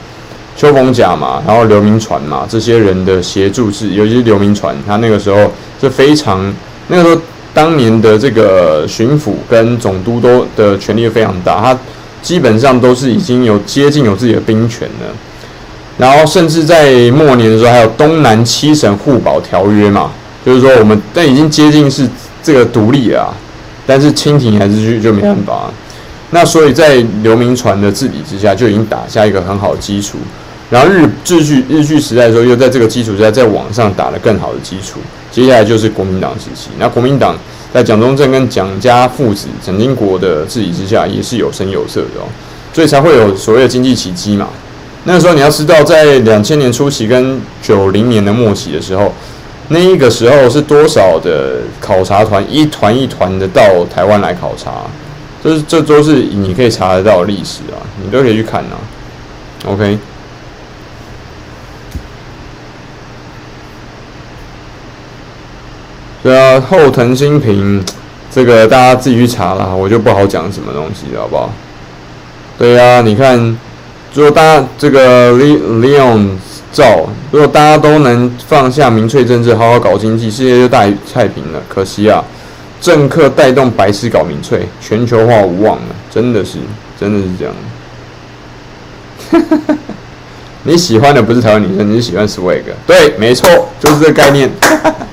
[0.55, 6.53] 丘逢甲嘛，然后刘铭传嘛这些人的协助是，尤其是刘铭传，他那个时候是非常
[6.87, 7.21] 那个时候
[7.53, 11.79] 当年的这个巡抚跟总督都的权力非常大，他
[12.21, 15.07] 基本上都是已经有接近有自己的兵权了，
[15.97, 20.11] 然后甚至在末年的时候还有东南七省互保条约嘛，
[20.45, 22.07] 就是说我们但已经接近是
[22.43, 23.33] 这个独立了啊。
[23.87, 25.69] 但是清廷还是就就没办法，
[26.31, 30.17] 那所以在刘铭传的治理之下，就已经打下一个很好的基础。
[30.69, 34.99] 然后日日据日据时代的时候，又在这个基础之下再往上打了更好的基础。
[35.29, 37.35] 接下来就是国民党时期，那国民党
[37.73, 42.27] 在蒋中正跟蒋家父子、蒋经国的治理之下，也是有声有色的哦，
[42.73, 44.47] 所以才会有所谓的经济奇迹嘛。
[45.03, 49.13] 那个时候你要知道，在两千年初期跟九零年的末期的时候。
[49.73, 54.83] 那一个时候是多少的考察团，一团一团的到台湾来考察，
[55.43, 58.77] 这是这都是你可以查得到历史啊，你都可以去看啊。
[59.65, 59.97] OK，
[66.23, 67.83] 对啊，后藤新平
[68.29, 71.49] 这个大家自己去查啦，我就不好讲什么东西了，好不好？
[72.57, 73.57] 对啊，你看，
[74.13, 76.37] 如果大家这个 Leon。
[76.73, 81.61] 照，如果大家都能放下民粹政治，好好搞经济，世界就大太平了。
[81.67, 82.23] 可惜啊，
[82.81, 85.83] 政客带动白痴搞民粹，全球化无望了。
[86.09, 86.57] 真的是，
[86.99, 87.53] 真的是这样。
[90.63, 92.63] 你喜欢的不是台湾女生，你是喜欢 swag。
[92.85, 93.47] 对，没错，
[93.79, 94.49] 就是这个概念。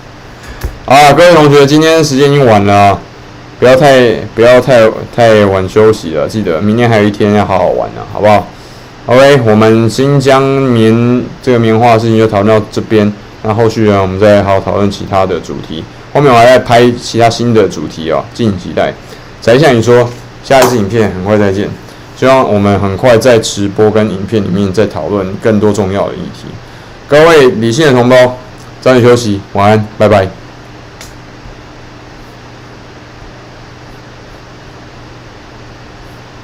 [0.86, 2.98] 啊，各位同学，今天时间已经晚了，
[3.60, 6.26] 不要太不要太太晚休息了。
[6.26, 8.46] 记得明天还有一天要好好玩呢，好不好
[9.06, 13.12] ？OK，我们新疆棉这个棉花的事情就讨论到这边。
[13.42, 15.84] 那后续呢，我们再好好讨论其他的主题。
[16.12, 18.92] 后面我还在拍其他新的主题哦，敬请期待。
[19.40, 20.08] 才向你说，
[20.42, 21.68] 下一次影片很快再见。
[22.16, 26.48] 希望我们很快在直播跟影片里面再讨论更多重要的议题。
[27.06, 28.36] 各位理性的同胞，
[28.80, 30.37] 早点休息，晚安，拜拜。